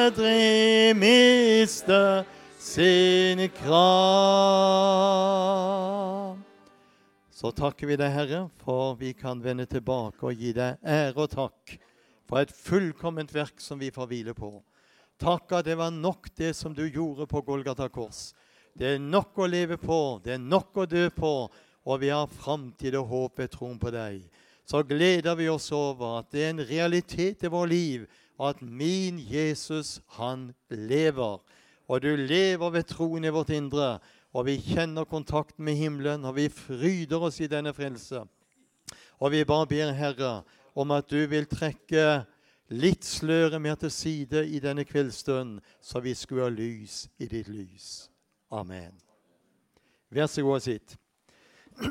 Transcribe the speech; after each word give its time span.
aldri 0.00 0.94
miste 0.94 2.24
sin 2.58 3.48
kraft. 3.48 3.70
Så 7.30 7.50
takker 7.56 7.88
vi 7.88 7.96
deg, 7.96 8.12
Herre, 8.12 8.40
for 8.60 8.96
vi 9.00 9.14
kan 9.16 9.40
vende 9.40 9.66
tilbake 9.68 10.26
og 10.28 10.36
gi 10.36 10.52
deg 10.56 10.76
ære 10.84 11.16
og 11.16 11.30
takk 11.32 11.78
for 12.28 12.40
et 12.42 12.52
fullkomment 12.52 13.32
verk 13.34 13.60
som 13.64 13.80
vi 13.80 13.90
får 13.94 14.06
hvile 14.10 14.34
på. 14.36 14.52
Takk 15.20 15.52
at 15.56 15.66
det 15.68 15.76
var 15.80 15.90
nok 15.92 16.28
det 16.36 16.52
som 16.56 16.74
du 16.76 16.84
gjorde 16.84 17.26
på 17.28 17.42
Golgata 17.44 17.88
kors. 17.92 18.34
Det 18.76 18.94
er 18.94 19.00
nok 19.02 19.38
å 19.40 19.48
leve 19.50 19.76
på, 19.80 20.20
det 20.24 20.36
er 20.36 20.40
nok 20.40 20.84
å 20.84 20.86
dø 20.88 21.08
på, 21.12 21.32
og 21.84 22.00
vi 22.00 22.12
har 22.12 22.28
framtid 22.30 22.94
og 23.00 23.08
håp 23.08 23.40
ved 23.40 23.50
troen 23.52 23.78
på 23.80 23.90
deg. 23.92 24.20
Så 24.68 24.84
gleder 24.86 25.34
vi 25.34 25.48
oss 25.50 25.72
over 25.74 26.20
at 26.20 26.30
det 26.30 26.44
er 26.44 26.52
en 26.52 26.66
realitet 26.68 27.42
i 27.44 27.50
vår 27.50 27.66
liv 27.72 28.04
at 28.40 28.62
min 28.62 29.18
Jesus, 29.20 30.00
han 30.16 30.52
lever. 30.70 31.40
Og 31.88 32.02
du 32.02 32.14
lever 32.16 32.70
ved 32.70 32.86
troen 32.88 33.24
i 33.24 33.32
vårt 33.34 33.50
indre, 33.50 33.98
og 34.32 34.46
vi 34.46 34.56
kjenner 34.62 35.04
kontakten 35.04 35.64
med 35.64 35.74
himmelen, 35.74 36.24
og 36.24 36.36
vi 36.36 36.48
fryder 36.48 37.26
oss 37.26 37.40
i 37.42 37.50
denne 37.50 37.74
frelse. 37.74 38.22
Og 39.18 39.32
vi 39.34 39.44
bare 39.44 39.66
ber, 39.66 39.92
Herre, 39.92 40.42
om 40.74 40.90
at 40.94 41.10
du 41.10 41.18
vil 41.28 41.48
trekke 41.50 42.22
litt 42.70 43.04
sløret 43.04 43.60
mer 43.60 43.74
til 43.74 43.90
side 43.90 44.44
i 44.46 44.60
denne 44.62 44.86
kveldsstunden, 44.86 45.58
så 45.82 46.00
vi 46.00 46.14
skulle 46.14 46.46
ha 46.46 46.52
lys 46.54 47.08
i 47.18 47.26
ditt 47.26 47.50
lys. 47.50 48.08
Amen. 48.50 48.94
Vær 50.10 50.30
så 50.30 50.42
god 50.42 50.60
og 50.60 50.64
sitt. 50.64 50.96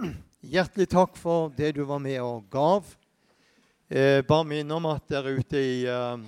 Hjertelig 0.53 0.89
takk 0.91 1.19
for 1.19 1.51
det 1.55 1.73
du 1.75 1.83
var 1.87 1.99
med 2.03 2.19
og 2.23 2.47
gav. 2.51 2.87
Eh, 3.91 4.21
bare 4.21 4.45
minne 4.45 4.75
om 4.77 4.85
at 4.85 5.07
der 5.09 5.25
ute 5.33 5.57
i 5.57 5.77
eh, 5.89 6.19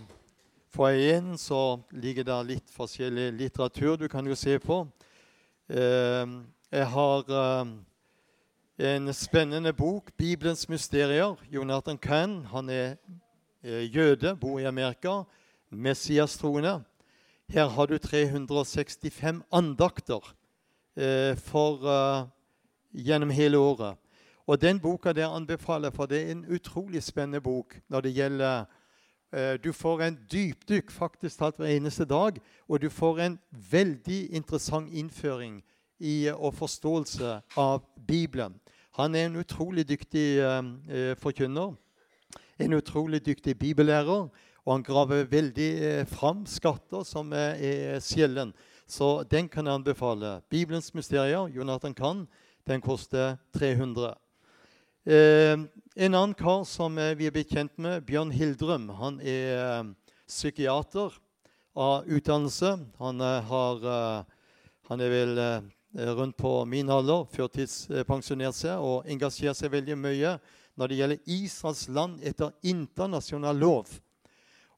foajeen 0.74 1.36
så 1.38 1.78
ligger 1.94 2.26
det 2.26 2.38
litt 2.48 2.74
forskjellig 2.74 3.28
litteratur 3.38 4.00
du 4.02 4.08
kan 4.10 4.26
jo 4.26 4.34
se 4.34 4.56
på. 4.58 4.80
Eh, 5.70 6.34
jeg 6.74 6.88
har 6.96 7.30
eh, 7.30 7.70
en 8.96 9.14
spennende 9.14 9.76
bok, 9.78 10.10
'Bibelens 10.18 10.66
mysterier'. 10.74 11.38
Jonathan 11.54 12.02
Cann 12.02 12.46
han 12.50 12.70
er 12.70 12.98
eh, 13.62 13.86
jøde, 13.94 14.34
bor 14.42 14.58
i 14.58 14.66
Amerika, 14.66 15.22
Messias-troende. 15.70 16.80
Her 17.46 17.70
har 17.70 17.86
du 17.86 17.98
365 17.98 19.44
andakter 19.52 20.34
for, 21.38 22.28
gjennom 22.92 23.30
hele 23.30 23.58
året. 23.58 24.01
Og 24.52 24.62
Den 24.62 24.80
boka 24.80 25.14
der 25.14 25.30
anbefaler 25.30 25.90
for 25.96 26.06
det 26.06 26.18
er 26.22 26.32
en 26.32 26.46
utrolig 26.52 27.04
spennende 27.04 27.42
bok 27.42 27.78
når 27.90 28.02
det 28.02 28.14
gjelder 28.14 28.66
Du 29.64 29.72
får 29.72 30.02
en 30.02 30.18
dypdykk 30.32 30.92
faktisk 30.92 31.40
talt 31.40 31.56
hver 31.56 31.72
eneste 31.72 32.06
dag, 32.06 32.36
og 32.68 32.82
du 32.82 32.90
får 32.90 33.20
en 33.20 33.40
veldig 33.72 34.36
interessant 34.36 34.90
innføring 34.94 35.62
i, 36.00 36.28
og 36.28 36.54
forståelse 36.54 37.40
av 37.58 37.80
Bibelen. 38.08 38.58
Han 39.00 39.16
er 39.16 39.26
en 39.26 39.36
utrolig 39.40 39.86
dyktig 39.88 40.42
eh, 40.44 41.16
forkynner, 41.18 41.72
en 42.60 42.74
utrolig 42.74 43.26
dyktig 43.26 43.56
bibellærer, 43.60 44.28
og 44.66 44.74
han 44.74 44.84
graver 44.84 45.24
veldig 45.32 45.70
eh, 45.84 46.06
fram 46.06 46.44
skatter 46.46 47.04
som 47.08 47.32
er, 47.32 47.56
er 47.56 48.00
sjelden. 48.04 48.52
Så 48.88 49.24
den 49.24 49.48
kan 49.48 49.66
jeg 49.66 49.80
anbefale. 49.80 50.42
Bibelens 50.50 50.94
mysterier, 50.94 51.48
Jonathan 51.48 51.94
Kahn, 51.94 52.28
den 52.68 52.82
koster 52.82 53.38
300. 53.54 54.12
Eh, 55.06 55.58
en 55.96 56.14
annen 56.14 56.34
kar 56.34 56.64
som 56.64 56.98
eh, 56.98 57.16
vi 57.18 57.26
er 57.26 57.34
blitt 57.34 57.50
kjent 57.50 57.74
med, 57.82 58.04
Bjørn 58.06 58.30
Hildrum, 58.30 58.84
han 59.00 59.16
er 59.26 59.48
eh, 59.58 59.88
psykiater 60.30 61.16
av 61.74 62.06
utdannelse. 62.06 62.76
Han, 63.02 63.24
har, 63.48 63.82
han 64.90 65.02
er 65.02 65.10
vel 65.10 65.40
rundt 66.20 66.38
på 66.38 66.52
min 66.70 66.92
alder, 66.92 67.24
førtidspensjonert 67.34 68.58
seg 68.60 68.84
og 68.84 69.08
engasjerer 69.10 69.58
seg 69.58 69.72
veldig 69.74 69.98
mye 69.98 70.36
når 70.78 70.92
det 70.92 71.00
gjelder 71.00 71.34
Israels 71.40 71.84
land 71.90 72.22
etter 72.28 72.54
internasjonal 72.62 73.58
lov. 73.58 73.90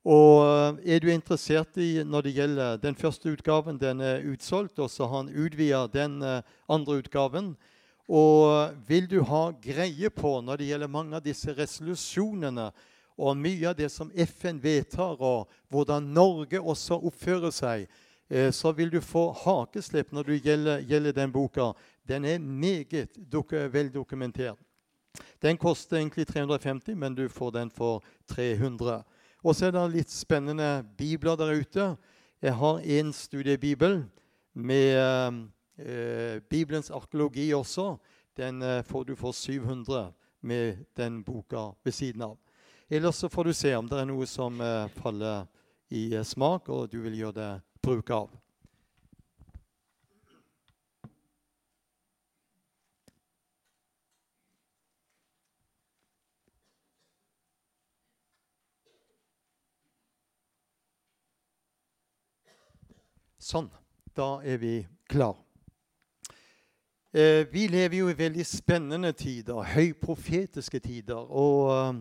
Og 0.06 0.80
Er 0.86 1.02
du 1.02 1.10
interessert 1.12 1.76
i 1.82 2.06
når 2.06 2.30
det 2.30 2.36
gjelder 2.38 2.80
den 2.82 2.96
første 2.96 3.34
utgaven, 3.34 3.82
den 3.82 4.02
er 4.02 4.24
utsolgt, 4.30 4.80
og 4.80 4.90
så 4.90 5.10
har 5.10 5.26
han 5.26 5.34
utvida 5.34 5.88
den 5.92 6.22
andre 6.70 7.02
utgaven. 7.02 7.56
Og 8.10 8.74
vil 8.88 9.08
du 9.08 9.22
ha 9.24 9.46
greie 9.64 10.10
på 10.12 10.38
når 10.44 10.60
det 10.60 10.72
gjelder 10.72 10.92
mange 10.92 11.16
av 11.16 11.24
disse 11.24 11.54
resolusjonene 11.56 12.72
og 13.14 13.38
mye 13.38 13.70
av 13.70 13.78
det 13.78 13.92
som 13.94 14.10
FN 14.12 14.58
vedtar, 14.64 15.22
og 15.22 15.52
hvordan 15.70 16.10
Norge 16.16 16.60
også 16.60 16.98
oppfører 16.98 17.54
seg, 17.54 17.86
Eh, 18.34 18.52
så 18.52 18.72
vil 18.72 18.90
du 18.90 19.02
få 19.02 19.28
hakeslepp 19.44 20.12
når 20.12 20.24
det 20.24 20.38
gjelder, 20.42 20.80
gjelder 20.90 21.14
den 21.14 21.32
boka. 21.32 21.74
Den 22.08 22.26
er 22.26 22.40
meget 22.40 23.10
vel 23.74 23.94
dokumentert. 23.94 24.58
Den 25.42 25.58
koster 25.58 25.98
egentlig 25.98 26.28
350, 26.28 26.96
men 26.96 27.16
du 27.16 27.28
får 27.30 27.52
den 27.52 27.70
for 27.70 28.04
300. 28.28 29.04
Og 29.44 29.56
så 29.56 29.68
er 29.68 29.72
det 29.72 29.84
litt 29.92 30.12
spennende 30.12 30.86
bibler 30.98 31.36
der 31.36 31.54
ute. 31.54 31.96
Jeg 32.42 32.56
har 32.56 32.80
en 32.80 33.14
studiebibel 33.14 34.04
med 34.54 35.50
eh, 35.78 36.40
Bibelens 36.50 36.92
arkeologi 36.92 37.54
også. 37.54 37.98
Den 38.38 38.62
eh, 38.62 38.84
får 38.84 39.06
du 39.06 39.16
for 39.16 39.32
700 39.32 40.14
med 40.42 40.86
den 40.98 41.24
boka 41.24 41.72
ved 41.84 41.94
siden 41.94 42.22
av. 42.22 42.38
Ellers 42.90 43.16
så 43.16 43.30
får 43.30 43.44
du 43.44 43.54
se 43.54 43.76
om 43.76 43.88
det 43.90 44.00
er 44.00 44.10
noe 44.10 44.26
som 44.28 44.62
eh, 44.62 44.88
faller 45.02 45.46
i 45.90 46.14
eh, 46.14 46.24
smak, 46.24 46.70
og 46.70 46.92
du 46.92 47.00
vil 47.02 47.16
gjøre 47.18 47.38
det 47.38 47.52
bruk 47.82 48.10
av. 48.14 48.34
Sånn. 63.44 63.68
Da 64.16 64.38
er 64.48 64.62
vi 64.62 64.76
klar. 65.12 65.43
Eh, 67.16 67.48
vi 67.52 67.68
lever 67.68 68.00
jo 68.00 68.08
i 68.10 68.16
veldig 68.18 68.42
spennende 68.42 69.12
tider, 69.14 69.60
høyprofetiske 69.70 70.80
tider. 70.82 71.20
Og 71.30 71.68
eh, 71.70 72.00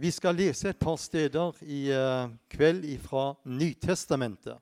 vi 0.00 0.12
skal 0.16 0.38
lese 0.40 0.70
et 0.70 0.80
par 0.80 0.96
steder 0.96 1.58
i 1.60 1.80
eh, 1.92 2.30
kveld 2.48 2.86
fra 3.04 3.34
Nytestamentet. 3.44 4.56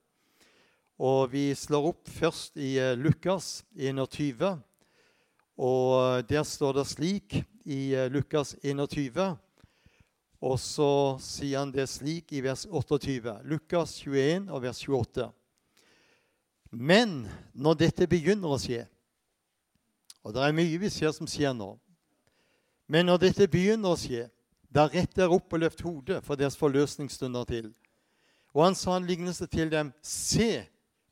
Og 0.99 1.31
vi 1.31 1.45
slår 1.55 1.87
opp 1.93 2.11
først 2.11 2.59
i 2.59 2.73
eh, 2.83 2.97
Lukas 2.99 3.63
21. 3.79 4.43
Og 5.63 6.27
der 6.27 6.43
står 6.43 6.81
det 6.81 6.87
slik 6.97 7.39
i 7.63 7.95
Lukas 8.11 8.57
21. 8.65 9.23
Og 10.43 10.59
så 10.59 10.93
sier 11.23 11.63
han 11.63 11.71
det 11.71 11.87
slik 11.87 12.35
i 12.35 12.43
vers 12.43 12.67
28. 12.67 13.39
Lukas 13.47 13.95
21 14.03 14.51
og 14.51 14.67
vers 14.67 14.83
28. 14.83 15.31
Men 16.75 17.21
når 17.55 17.85
dette 17.87 18.11
begynner 18.11 18.51
å 18.51 18.59
skje 18.59 18.89
Og 20.29 20.35
det 20.37 20.43
er 20.45 20.53
mye 20.53 20.77
vi 20.77 20.91
ser 20.93 21.15
som 21.17 21.29
skjer 21.29 21.55
nå. 21.57 21.71
Men 22.85 23.09
når 23.09 23.23
dette 23.23 23.47
begynner 23.49 23.95
å 23.95 23.97
skje, 23.97 24.27
da 24.69 24.85
rett 24.93 25.15
dere 25.17 25.33
opp 25.33 25.55
og 25.57 25.63
løft 25.63 25.81
hodet, 25.81 26.19
for 26.25 26.37
deres 26.37 26.57
forløsning 26.61 27.09
stunder 27.09 27.49
til. 27.49 27.71
Og 28.53 28.67
han 28.67 28.77
sa 28.77 28.99
en 28.99 29.09
lignelse 29.09 29.49
til 29.49 29.73
dem. 29.73 29.95
Se, 30.05 30.67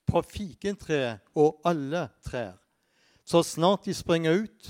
på 0.07 0.21
fikentreet 0.23 1.25
og 1.35 1.57
alle 1.67 2.05
trær. 2.23 2.55
Så 3.27 3.41
snart 3.43 3.89
de 3.89 3.95
springer 3.97 4.45
ut, 4.45 4.69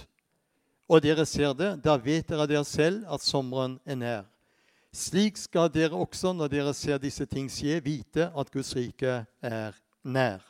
og 0.89 1.03
dere 1.03 1.27
ser 1.29 1.53
det, 1.59 1.75
da 1.85 1.99
vet 2.01 2.31
dere 2.31 2.47
dere 2.49 2.65
selv 2.65 3.03
at 3.13 3.27
sommeren 3.27 3.77
er 3.85 3.99
nær. 4.01 4.25
Slik 4.95 5.37
skal 5.37 5.69
dere 5.75 5.99
også, 5.99 6.33
når 6.33 6.55
dere 6.55 6.73
ser 6.73 7.03
disse 7.03 7.27
ting 7.29 7.51
skje, 7.53 7.83
vite 7.85 8.31
at 8.31 8.53
Guds 8.55 8.73
rike 8.79 9.25
er 9.43 9.77
nær. 10.07 10.41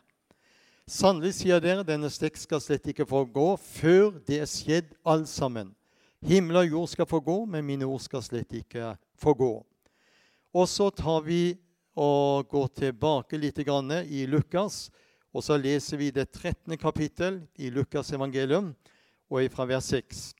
Sannelig 0.87 1.33
sier 1.41 1.59
dere, 1.59 1.83
denne 1.83 2.07
slekt 2.15 2.39
skal 2.39 2.61
slett 2.63 2.85
ikke 2.93 3.09
få 3.11 3.25
gå 3.27 3.47
før 3.59 4.21
det 4.23 4.37
er 4.45 4.47
skjedd 4.47 4.93
alt 5.03 5.27
sammen. 5.27 5.73
Himmel 6.23 6.61
og 6.61 6.69
jord 6.71 6.93
skal 6.93 7.09
få 7.11 7.19
gå, 7.27 7.35
men 7.51 7.67
mine 7.67 7.89
ord 7.91 8.05
skal 8.05 8.23
slett 8.23 8.55
ikke 8.55 8.93
få 9.19 9.35
gå. 9.35 9.51
Og 10.55 10.69
så 10.71 10.87
tar 10.95 11.27
vi 11.27 11.57
og 11.99 12.47
går 12.55 12.71
tilbake 12.85 13.43
litt 13.43 13.59
i 13.59 14.27
Lukas. 14.31 14.87
Og 15.35 15.43
så 15.43 15.59
leser 15.59 15.99
vi 15.99 16.13
det 16.15 16.31
13. 16.31 16.79
kapittel 16.79 17.43
i 17.59 17.69
Lukas 17.69 18.13
evangelium, 18.13 18.75
og 19.29 19.51
fra 19.51 19.67
vers 19.67 19.91
6. 19.91 20.35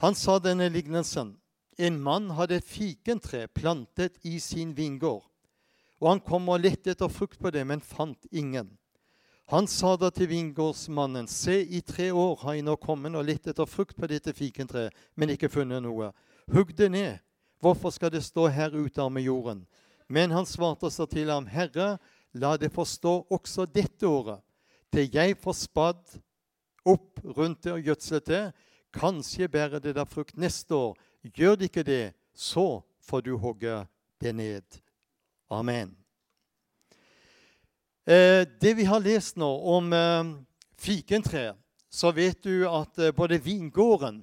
Han 0.00 0.14
sa 0.14 0.38
denne 0.38 0.72
lignelsen. 0.72 1.36
En 1.76 2.00
mann 2.00 2.30
hadde 2.30 2.56
et 2.56 2.64
fikentre 2.64 3.48
plantet 3.52 4.16
i 4.24 4.38
sin 4.40 4.72
vingård. 4.72 5.28
Og 6.00 6.08
han 6.08 6.20
kom 6.24 6.48
og 6.48 6.64
lette 6.64 6.96
etter 6.96 7.12
frukt 7.12 7.38
på 7.38 7.50
det, 7.52 7.66
men 7.68 7.84
fant 7.84 8.24
ingen. 8.32 8.79
Han 9.50 9.66
sa 9.66 9.96
da 9.98 10.12
til 10.14 10.28
vingårdsmannen, 10.30 11.26
se, 11.26 11.56
i 11.66 11.80
tre 11.82 12.12
år 12.14 12.36
har 12.44 12.54
jeg 12.54 12.62
nå 12.68 12.76
kommet 12.78 13.16
og 13.18 13.24
lett 13.26 13.48
etter 13.50 13.66
frukt 13.66 13.96
på 13.98 14.06
dette 14.06 14.30
fikentreet, 14.30 14.94
men 15.18 15.32
ikke 15.34 15.50
funnet 15.50 15.82
noe. 15.82 16.12
Hugg 16.54 16.70
det 16.78 16.86
ned. 16.94 17.18
Hvorfor 17.58 17.90
skal 17.90 18.12
det 18.14 18.22
stå 18.22 18.46
her 18.46 18.70
ute 18.70 19.08
med 19.10 19.26
jorden? 19.26 19.64
Men 20.06 20.30
han 20.30 20.46
svarte 20.46 20.86
og 20.86 20.94
sa 20.94 21.06
til 21.10 21.32
ham, 21.34 21.48
Herre, 21.50 21.96
la 22.30 22.54
det 22.62 22.70
forstå 22.70 23.14
også 23.26 23.66
dette 23.66 24.06
året, 24.06 24.38
til 24.94 25.10
jeg 25.10 25.34
får 25.42 25.58
spadd 25.58 26.18
opp 26.86 27.18
rundt 27.26 27.64
det 27.66 27.74
og 27.74 27.90
gjødslet 27.90 28.30
det. 28.30 28.44
Kanskje 28.94 29.50
bærer 29.50 29.82
det 29.82 29.96
da 29.98 30.06
frukt 30.06 30.38
neste 30.38 30.78
år. 30.78 30.94
Gjør 31.26 31.58
det 31.58 31.72
ikke 31.72 31.86
det, 31.86 32.04
så 32.34 32.84
får 33.02 33.26
du 33.26 33.34
hogge 33.38 33.82
det 34.22 34.34
ned. 34.34 34.78
Amen. 35.50 35.99
Eh, 38.10 38.46
det 38.60 38.76
vi 38.76 38.84
har 38.84 38.98
lest 38.98 39.36
nå 39.38 39.48
om 39.70 39.92
eh, 39.94 40.30
fikentreet, 40.82 41.54
så 41.90 42.10
vet 42.10 42.40
du 42.42 42.64
at 42.66 42.98
eh, 42.98 43.12
både 43.14 43.36
vingården 43.38 44.16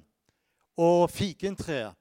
og 0.76 1.06
fikentreet 1.08 1.96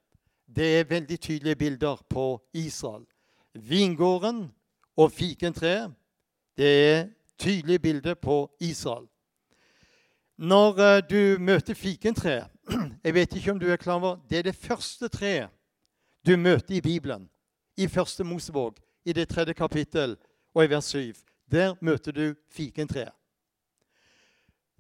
det 0.51 0.68
er 0.80 0.89
veldig 0.89 1.19
tydelige 1.19 1.56
bilder 1.56 2.01
på 2.10 2.25
Israel. 2.54 3.06
Vingården 3.54 4.50
og 4.98 5.12
fikentreet 5.16 5.94
det 6.60 6.74
er 6.89 7.07
tydelige 7.39 7.80
bilder 7.80 8.19
på 8.19 8.36
Israel. 8.60 9.07
Når 10.38 11.01
du 11.07 11.38
møter 11.39 11.74
fikentreet 11.74 12.51
Jeg 13.06 13.13
vet 13.13 13.36
ikke 13.36 13.51
om 13.51 13.60
du 13.60 13.69
er 13.72 13.80
klar 13.80 13.95
over 14.01 14.19
det 14.30 14.39
er 14.39 14.50
det 14.50 14.56
første 14.60 15.07
treet 15.07 15.56
du 16.25 16.36
møter 16.36 16.75
i 16.75 16.81
Bibelen, 16.81 17.30
i 17.78 17.88
første 17.88 18.24
Mosebok, 18.24 18.75
i 19.06 19.13
det 19.13 19.30
tredje 19.30 19.54
kapittel 19.54 20.18
og 20.54 20.66
i 20.66 20.69
vers 20.75 20.92
7. 20.92 21.26
Der 21.48 21.76
møter 21.82 22.12
du 22.12 22.36
fikentreet. 22.52 23.14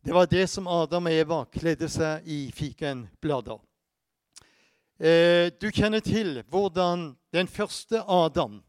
Det 0.03 0.13
var 0.13 0.27
det 0.31 0.45
som 0.47 0.67
Adam 0.71 1.09
og 1.09 1.11
Eva 1.11 1.41
kledde 1.51 1.89
seg 1.91 2.23
i 2.31 2.47
fikenblader. 2.55 3.59
Eh, 4.97 5.51
du 5.59 5.67
kjenner 5.67 5.99
til 5.99 6.39
hvordan 6.47 7.11
den 7.35 7.49
første 7.51 7.99
Adam 8.07 8.61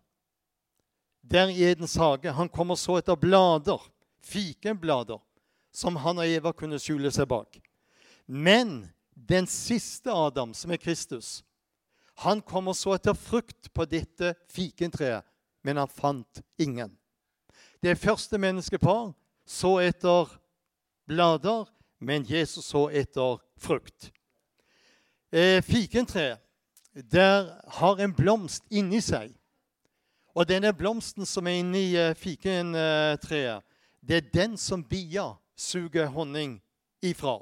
der 1.23 1.53
i 1.53 1.63
Edens 1.71 1.95
hage 2.01 2.33
han 2.33 2.51
kommer 2.51 2.75
så 2.75 2.99
etter 2.99 3.15
blader, 3.15 3.79
fikenblader, 4.27 5.21
som 5.71 5.97
han 6.03 6.19
og 6.19 6.27
Eva 6.27 6.53
kunne 6.53 6.81
skjule 6.83 7.13
seg 7.15 7.31
bak. 7.31 7.61
Men 8.27 8.89
den 9.15 9.47
siste 9.47 10.11
Adam, 10.11 10.55
som 10.55 10.75
er 10.75 10.83
Kristus, 10.83 11.45
han 12.27 12.43
kommer 12.43 12.75
så 12.75 12.97
etter 12.97 13.15
frukt 13.15 13.71
på 13.71 13.87
dette 13.87 14.35
fikentreet, 14.51 15.23
men 15.63 15.79
han 15.79 15.89
fant 15.93 16.43
ingen. 16.59 16.98
Det 17.83 17.99
første 17.99 18.39
menneskepar 18.39 19.13
så 19.47 19.79
etter 19.79 20.31
blader, 21.07 21.69
men 22.01 22.27
Jesus 22.27 22.65
så 22.65 22.89
etter 22.91 23.39
frukt. 23.59 24.11
Eh, 25.33 25.63
fikentreet 25.63 26.39
der 27.13 27.61
har 27.79 28.01
en 28.03 28.15
blomst 28.15 28.65
inni 28.71 29.01
seg. 29.05 29.31
Og 30.35 30.49
denne 30.49 30.73
blomsten 30.75 31.27
som 31.27 31.47
er 31.47 31.61
inni 31.61 31.85
eh, 31.97 32.15
fikentreet, 32.19 33.63
det 34.03 34.17
er 34.17 34.33
den 34.35 34.57
som 34.59 34.83
bia 34.85 35.31
suger 35.57 36.07
honning 36.07 36.59
ifra. 37.03 37.39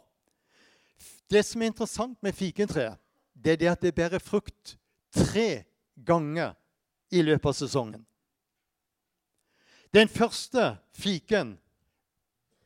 Det 1.31 1.45
som 1.45 1.63
er 1.63 1.73
interessant 1.73 2.23
med 2.23 2.37
fikentreet, 2.37 2.99
det 3.33 3.53
er 3.53 3.57
det 3.57 3.71
at 3.71 3.83
det 3.83 3.95
bærer 3.95 4.19
frukt 4.19 4.77
tre 5.15 5.65
ganger 6.05 6.53
i 7.11 7.23
løpet 7.23 7.49
av 7.49 7.57
sesongen. 7.57 8.05
Den 9.97 10.09
første 10.09 10.77
fiken 10.93 11.61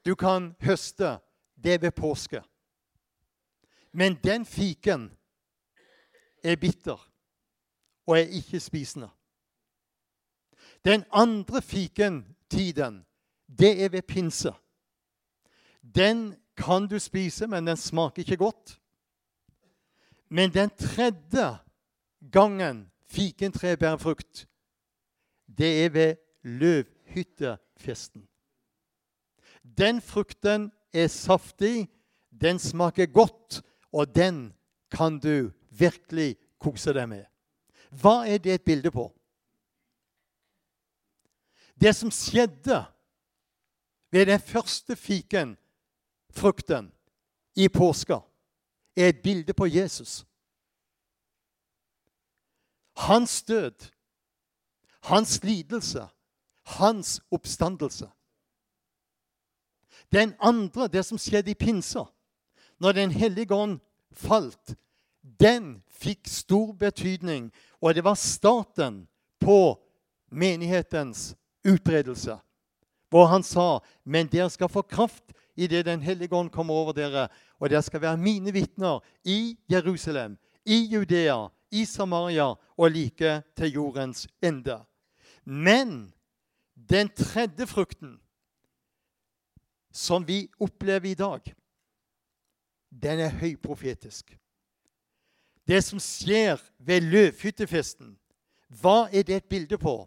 du 0.05 0.15
kan 0.15 0.57
høste, 0.61 1.19
det 1.55 1.75
er 1.75 1.79
ved 1.79 1.91
påske. 1.91 2.43
Men 3.93 4.17
den 4.25 4.47
fiken 4.47 5.13
er 6.45 6.57
bitter 6.57 7.11
og 8.07 8.19
er 8.19 8.27
ikke 8.35 8.61
spisende. 8.61 9.09
Den 10.85 11.05
andre 11.13 11.63
fikentiden, 11.63 13.07
det 13.59 13.85
er 13.85 13.89
ved 13.89 14.03
pinse. 14.03 14.53
Den 15.83 16.35
kan 16.57 16.89
du 16.89 16.99
spise, 16.99 17.47
men 17.47 17.67
den 17.67 17.77
smaker 17.77 18.23
ikke 18.23 18.37
godt. 18.37 18.81
Men 20.29 20.55
den 20.55 20.71
tredje 20.71 21.59
gangen 22.33 22.91
fikentreet 23.07 23.79
bærer 23.79 23.97
frukt, 23.97 24.49
det 25.59 25.85
er 25.85 25.89
ved 25.89 26.17
løvhyttefesten. 27.11 28.29
Den 29.63 30.01
frukten 30.01 30.73
er 30.93 31.09
saftig, 31.09 31.89
den 32.31 32.59
smaker 32.59 33.07
godt, 33.07 33.63
og 33.93 34.15
den 34.15 34.55
kan 34.91 35.19
du 35.19 35.51
virkelig 35.71 36.37
kose 36.59 36.93
deg 36.93 37.09
med. 37.09 37.25
Hva 37.91 38.27
er 38.27 38.39
det 38.39 38.55
et 38.55 38.65
bilde 38.65 38.91
på? 38.91 39.11
Det 41.81 41.97
som 41.97 42.11
skjedde 42.11 42.85
ved 44.11 44.27
den 44.27 44.41
første 44.41 44.97
fiken, 44.97 45.57
frukten, 46.31 46.93
i 47.57 47.69
påska, 47.69 48.21
er 48.97 49.09
et 49.09 49.23
bilde 49.23 49.53
på 49.55 49.67
Jesus. 49.67 50.27
Hans 52.97 53.43
død, 53.43 53.91
hans 55.03 55.43
lidelse, 55.45 56.07
hans 56.65 57.21
oppstandelse. 57.31 58.11
Den 60.13 60.35
andre, 60.41 60.89
det 60.89 61.05
som 61.07 61.19
skjedde 61.19 61.51
i 61.51 61.55
pinsa, 61.55 62.05
når 62.81 62.93
Den 62.93 63.11
hellige 63.11 63.55
ånd 63.55 63.81
falt, 64.13 64.75
den 65.23 65.83
fikk 65.87 66.29
stor 66.29 66.73
betydning, 66.73 67.51
og 67.81 67.95
det 67.95 68.05
var 68.05 68.15
starten 68.15 69.07
på 69.41 69.77
menighetens 70.31 71.35
utbredelse. 71.65 72.39
Hvor 73.11 73.27
han 73.27 73.43
sa, 73.43 73.81
'Men 74.05 74.27
dere 74.27 74.51
skal 74.51 74.69
få 74.69 74.83
kraft 74.83 75.33
idet 75.57 75.85
Den 75.85 76.03
hellige 76.03 76.35
ånd 76.35 76.51
kommer 76.51 76.75
over 76.75 76.93
dere.' 76.93 77.29
'Og 77.61 77.71
dere 77.71 77.83
skal 77.83 78.01
være 78.01 78.17
mine 78.17 78.53
vitner 78.53 79.01
i 79.25 79.57
Jerusalem, 79.71 80.39
i 80.65 80.89
Judea, 80.93 81.49
i 81.71 81.85
Samaria 81.85 82.55
og 82.79 82.91
like 82.91 83.43
til 83.57 83.73
jordens 83.73 84.29
ende.' 84.43 84.85
Men 85.45 86.15
den 86.89 87.09
tredje 87.09 87.67
frukten, 87.67 88.19
som 89.93 90.27
vi 90.27 90.49
opplever 90.61 91.11
i 91.11 91.19
dag, 91.19 91.55
den 92.91 93.21
er 93.21 93.35
høyprofetisk. 93.41 94.37
Det 95.67 95.83
som 95.85 96.01
skjer 96.03 96.59
ved 96.79 97.07
løvhyttefesten, 97.11 98.17
hva 98.81 99.09
er 99.13 99.27
det 99.27 99.37
et 99.37 99.51
bilde 99.51 99.79
på? 99.79 100.05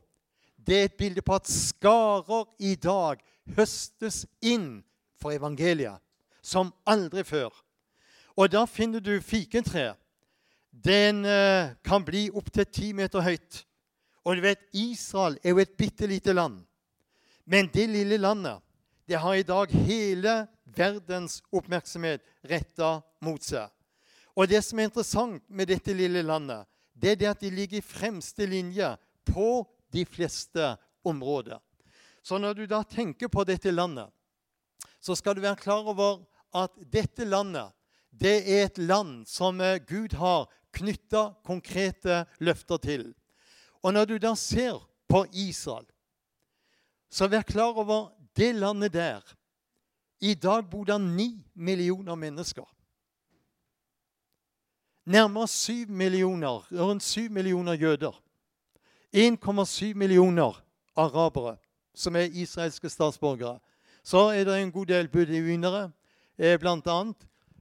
Det 0.55 0.79
er 0.79 0.85
et 0.87 0.97
bilde 0.99 1.21
på 1.21 1.35
at 1.35 1.49
skarer 1.51 2.47
i 2.59 2.75
dag 2.75 3.19
høstes 3.57 4.23
inn 4.41 4.83
for 5.19 5.35
evangeliet 5.35 5.99
som 6.43 6.71
aldri 6.87 7.23
før. 7.27 7.51
Og 8.35 8.51
da 8.51 8.65
finner 8.65 9.03
du 9.03 9.19
fikentreet. 9.21 9.99
Den 10.73 11.21
eh, 11.25 11.75
kan 11.85 12.01
bli 12.05 12.29
opptil 12.33 12.65
ti 12.65 12.93
meter 12.97 13.21
høyt. 13.21 13.61
Og 14.23 14.37
du 14.37 14.43
vet, 14.45 14.61
Israel 14.71 15.37
er 15.43 15.53
jo 15.53 15.61
et 15.63 15.77
bitte 15.77 16.07
lite 16.07 16.33
land. 16.33 16.61
Men 17.45 17.67
det 17.73 17.89
lille 17.91 18.17
landet 18.17 18.61
det 19.05 19.19
har 19.19 19.35
i 19.35 19.43
dag 19.43 19.71
hele 19.83 20.33
verdens 20.63 21.41
oppmerksomhet 21.51 22.23
retta 22.47 23.01
mot 23.23 23.43
seg. 23.43 23.67
Og 24.33 24.47
det 24.47 24.63
som 24.65 24.79
er 24.79 24.87
interessant 24.87 25.43
med 25.51 25.67
dette 25.69 25.93
lille 25.93 26.23
landet, 26.23 26.63
det 26.95 27.11
er 27.11 27.19
det 27.19 27.29
at 27.33 27.43
de 27.43 27.51
ligger 27.51 27.81
i 27.81 27.85
fremste 27.85 28.47
linje 28.47 28.93
på 29.27 29.65
de 29.93 30.05
fleste 30.07 30.71
områder. 31.03 31.59
Så 32.23 32.39
når 32.39 32.55
du 32.55 32.65
da 32.65 32.79
tenker 32.87 33.27
på 33.27 33.43
dette 33.43 33.73
landet, 33.75 34.07
så 35.03 35.17
skal 35.19 35.35
du 35.35 35.43
være 35.43 35.59
klar 35.59 35.83
over 35.91 36.23
at 36.55 36.71
dette 36.91 37.27
landet 37.27 37.75
det 38.13 38.35
er 38.45 38.67
et 38.67 38.77
land 38.77 39.25
som 39.27 39.59
Gud 39.89 40.13
har 40.15 40.47
knytta 40.73 41.33
konkrete 41.45 42.23
løfter 42.39 42.79
til. 42.81 43.05
Og 43.83 43.93
når 43.93 44.05
du 44.05 44.17
da 44.17 44.33
ser 44.35 44.79
på 45.07 45.25
Israel, 45.33 45.85
så 47.11 47.27
vær 47.27 47.41
klar 47.41 47.75
over 47.77 48.09
det 48.37 48.55
landet 48.55 48.93
der. 48.93 49.21
I 50.19 50.33
dag 50.33 50.69
bor 50.69 50.83
det 50.83 51.01
ni 51.01 51.43
millioner 51.53 52.15
mennesker. 52.15 52.65
Nærmere 55.05 55.47
syv 55.47 55.89
millioner, 55.89 56.63
rundt 56.71 57.03
syv 57.03 57.31
millioner 57.31 57.73
jøder. 57.73 58.15
1,7 59.13 59.93
millioner 59.93 60.63
arabere 60.95 61.57
som 61.93 62.15
er 62.15 62.31
israelske 62.33 62.89
statsborgere. 62.89 63.59
Så 64.03 64.17
er 64.17 64.43
det 64.43 64.61
en 64.61 64.71
god 64.71 64.85
del 64.85 65.07
buddhivinere, 65.07 65.91
eh, 66.37 66.59
bl.a., 66.59 67.03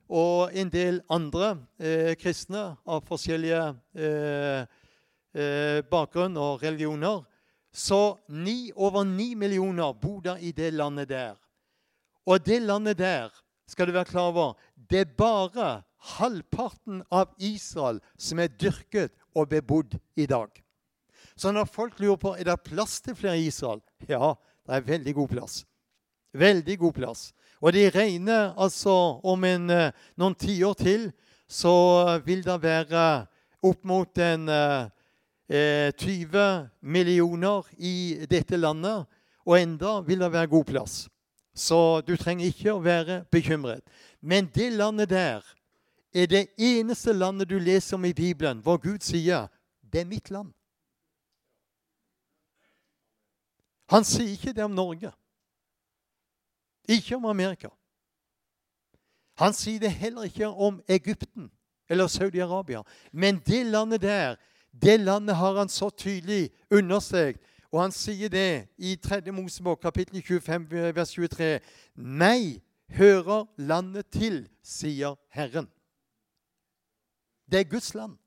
og 0.09 0.51
en 0.55 0.69
del 0.69 1.01
andre 1.11 1.57
eh, 1.81 2.17
kristne 2.21 2.75
av 2.87 3.05
forskjellige 3.09 3.61
eh, 3.97 4.67
bakgrunn 5.91 6.37
og 6.37 6.63
religioner. 6.63 7.23
Så 7.73 8.19
ni, 8.29 8.73
over 8.77 9.05
ni 9.09 9.35
millioner 9.35 9.95
bor 9.97 10.21
der 10.21 10.37
i 10.37 10.53
det 10.53 10.75
landet 10.77 11.09
der. 11.09 11.39
Og 12.27 12.45
det 12.45 12.61
landet 12.63 12.99
der 12.99 13.33
skal 13.67 13.89
du 13.89 13.93
være 13.93 14.05
klar 14.05 14.29
over, 14.29 14.53
det 14.77 15.01
er 15.01 15.17
bare 15.17 15.83
halvparten 16.19 17.03
av 17.11 17.33
Israel 17.39 18.01
som 18.19 18.43
er 18.43 18.53
dyrket 18.61 19.15
og 19.35 19.49
bebodd 19.49 19.97
i 20.19 20.27
dag. 20.27 20.51
Så 21.37 21.53
når 21.53 21.71
folk 21.71 22.01
lurer 22.01 22.21
på 22.21 22.35
er 22.37 22.51
det 22.51 22.59
plass 22.67 23.01
til 23.01 23.17
flere 23.17 23.39
i 23.41 23.49
Israel 23.49 23.81
Ja, 24.09 24.35
det 24.67 24.77
er 24.77 24.89
veldig 24.91 25.15
god 25.15 25.29
plass. 25.29 25.63
Veldig 26.33 26.79
god 26.79 26.93
plass. 26.93 27.23
Og 27.63 27.73
de 27.73 27.89
regner 27.91 28.53
altså 28.59 29.21
om 29.23 29.45
en, 29.45 29.71
eh, 29.71 29.93
noen 30.17 30.35
tiår 30.35 30.75
til 30.75 31.13
så 31.49 32.19
vil 32.25 32.43
det 32.45 32.63
være 32.63 33.27
opp 33.63 33.85
mot 33.85 34.19
en 34.19 34.49
eh, 34.49 34.89
20 35.49 36.69
millioner 36.81 37.67
i 37.79 38.27
dette 38.31 38.57
landet. 38.57 39.07
Og 39.47 39.59
enda 39.61 40.01
vil 40.01 40.21
det 40.21 40.33
være 40.33 40.47
god 40.47 40.65
plass. 40.65 41.09
Så 41.55 42.01
du 42.01 42.17
trenger 42.17 42.47
ikke 42.47 42.73
å 42.73 42.81
være 42.81 43.25
bekymret. 43.31 43.83
Men 44.21 44.49
det 44.55 44.73
landet 44.73 45.11
der 45.11 45.43
er 46.15 46.27
det 46.27 46.47
eneste 46.59 47.13
landet 47.13 47.51
du 47.51 47.59
leser 47.59 47.97
om 47.97 48.05
i 48.05 48.13
Bibelen 48.13 48.63
hvor 48.63 48.77
Gud 48.77 49.01
sier 49.01 49.49
'Det 49.83 50.01
er 50.01 50.05
mitt 50.05 50.31
land'. 50.31 50.53
Han 53.89 54.05
sier 54.05 54.31
ikke 54.31 54.53
det 54.53 54.65
om 54.65 54.71
Norge. 54.71 55.13
Ikke 56.89 57.17
om 57.17 57.25
Amerika. 57.25 57.69
Han 59.37 59.53
sier 59.53 59.81
det 59.81 59.93
heller 59.93 60.23
ikke 60.23 60.49
om 60.49 60.83
Egypten 60.89 61.51
eller 61.89 62.07
Saudi-Arabia. 62.07 62.83
Men 63.13 63.39
det 63.47 63.67
landet 63.67 64.03
der, 64.03 64.37
det 64.73 65.01
landet 65.01 65.37
har 65.37 65.59
han 65.59 65.69
så 65.69 65.91
tydelig 65.91 66.51
understreket. 66.71 67.41
Og 67.73 67.81
han 67.83 67.93
sier 67.93 68.29
det 68.29 68.69
i 68.77 68.97
3. 68.97 69.33
Mosebok, 69.33 69.81
kapittel 69.81 70.23
25, 70.23 70.67
vers 70.95 71.13
23. 71.13 71.61
Meg 71.97 72.61
hører 72.93 73.47
landet 73.57 74.11
til, 74.13 74.43
sier 74.63 75.17
Herren. 75.33 75.69
Det 77.49 77.61
er 77.61 77.71
Guds 77.71 77.95
land. 77.95 78.19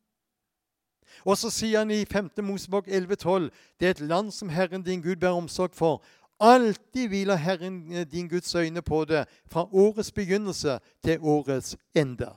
Og 1.25 1.37
så 1.37 1.49
sier 1.53 1.83
han 1.83 1.91
i 1.93 2.05
5. 2.05 2.29
Mosebok 2.43 2.87
11,12.: 2.87 3.49
Det 3.79 3.85
er 3.85 3.89
et 3.89 3.99
land 3.99 4.31
som 4.31 4.49
Herren 4.49 4.83
din 4.83 5.01
Gud 5.01 5.15
bærer 5.15 5.37
omsorg 5.37 5.71
for. 5.73 6.03
Alltid 6.39 7.07
hviler 7.07 7.35
Herren 7.35 7.91
eh, 7.91 8.05
din 8.11 8.27
Guds 8.27 8.55
øyne 8.55 8.81
på 8.81 9.05
det, 9.05 9.25
fra 9.47 9.67
årets 9.73 10.11
begynnelse 10.11 10.79
til 11.03 11.19
årets 11.21 11.77
ende. 11.95 12.33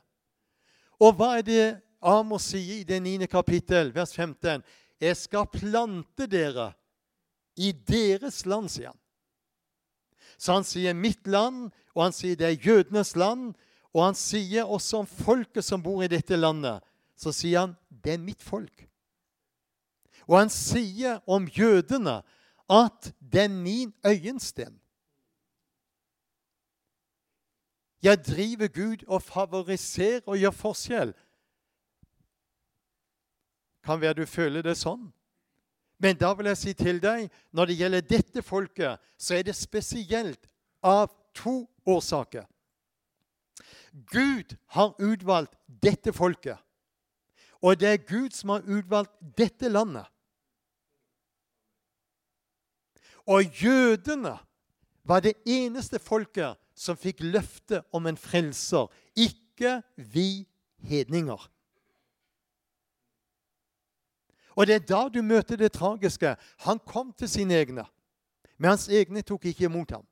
Og 1.00 1.12
hva 1.12 1.38
er 1.38 1.42
det 1.42 1.80
Amos 2.00 2.42
sier 2.52 2.80
i 2.80 2.84
det 2.86 3.00
9. 3.02 3.26
kapittel, 3.26 3.90
vers 3.94 4.12
15? 4.14 4.62
Jeg 5.00 5.16
skal 5.16 5.46
plante 5.50 6.26
dere 6.30 6.72
i 7.58 7.72
deres 7.72 8.44
land, 8.46 8.70
sier 8.70 8.92
han. 8.92 9.00
Så 10.38 10.52
han 10.54 10.64
sier 10.64 10.94
'mitt 10.94 11.26
land', 11.26 11.72
og 11.94 12.02
han 12.04 12.12
sier 12.12 12.36
det 12.36 12.46
er 12.46 12.62
jødenes 12.62 13.16
land. 13.16 13.54
Og 13.94 14.04
han 14.04 14.14
sier 14.14 14.64
også 14.64 14.98
om 14.98 15.06
folket 15.06 15.64
som 15.64 15.82
bor 15.82 16.02
i 16.02 16.08
dette 16.08 16.36
landet. 16.36 16.80
Så 17.16 17.32
sier 17.32 17.60
han 17.60 17.76
'det 17.90 18.12
er 18.12 18.18
mitt 18.18 18.42
folk'. 18.42 18.86
Og 20.28 20.38
han 20.38 20.50
sier 20.50 21.20
om 21.26 21.48
jødene 21.48 22.22
at 22.70 23.12
'det 23.20 23.42
er 23.42 23.48
min 23.48 23.94
øyensten'. 24.06 24.78
Jeg 28.02 28.24
driver 28.24 28.68
Gud 28.68 29.04
og 29.08 29.22
favoriserer 29.22 30.20
og 30.26 30.38
gjør 30.38 30.50
forskjell. 30.50 31.14
Kan 33.88 34.02
være 34.02 34.18
du 34.20 34.26
føler 34.28 34.60
det 34.60 34.76
sånn. 34.76 35.06
Men 35.98 36.18
da 36.20 36.34
vil 36.36 36.50
jeg 36.50 36.60
si 36.60 36.74
til 36.76 37.00
deg 37.00 37.30
når 37.56 37.70
det 37.70 37.76
gjelder 37.78 38.04
dette 38.04 38.42
folket, 38.44 39.00
så 39.16 39.38
er 39.38 39.48
det 39.48 39.56
spesielt 39.56 40.44
av 40.84 41.08
to 41.32 41.62
årsaker. 41.88 42.44
Gud 44.12 44.52
har 44.76 44.92
utvalgt 45.00 45.56
dette 45.66 46.12
folket. 46.12 46.60
Og 47.64 47.80
det 47.80 47.88
er 47.88 48.04
Gud 48.04 48.36
som 48.36 48.52
har 48.54 48.68
utvalgt 48.68 49.16
dette 49.40 49.72
landet. 49.72 50.06
Og 53.26 53.48
jødene 53.56 54.36
var 55.08 55.24
det 55.24 55.34
eneste 55.48 55.98
folket 55.98 56.60
som 56.76 56.96
fikk 56.96 57.24
løfte 57.24 57.82
om 57.92 58.06
en 58.06 58.20
frelser, 58.20 58.86
ikke 59.16 59.80
vi 59.96 60.44
hedninger. 60.84 61.40
Og 64.58 64.66
det 64.66 64.74
er 64.74 64.86
da 64.90 65.04
du 65.06 65.20
møter 65.22 65.56
det 65.56 65.70
tragiske. 65.76 66.34
Han 66.66 66.80
kom 66.82 67.12
til 67.14 67.30
sine 67.30 67.54
egne, 67.54 67.84
men 68.58 68.72
hans 68.72 68.88
egne 68.90 69.22
tok 69.22 69.46
ikke 69.46 69.68
imot 69.68 69.94
ham. 69.94 70.06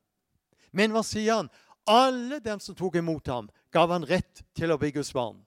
Men 0.70 0.94
hva 0.94 1.02
sier 1.02 1.40
han? 1.40 1.50
Alle 1.86 2.38
dem 2.42 2.60
som 2.62 2.74
tok 2.78 2.98
imot 3.00 3.26
ham, 3.30 3.48
gav 3.74 3.90
han 3.90 4.06
rett 4.06 4.44
til 4.54 4.70
å 4.70 4.78
bli 4.78 4.92
Guds 4.94 5.10
barn. 5.14 5.40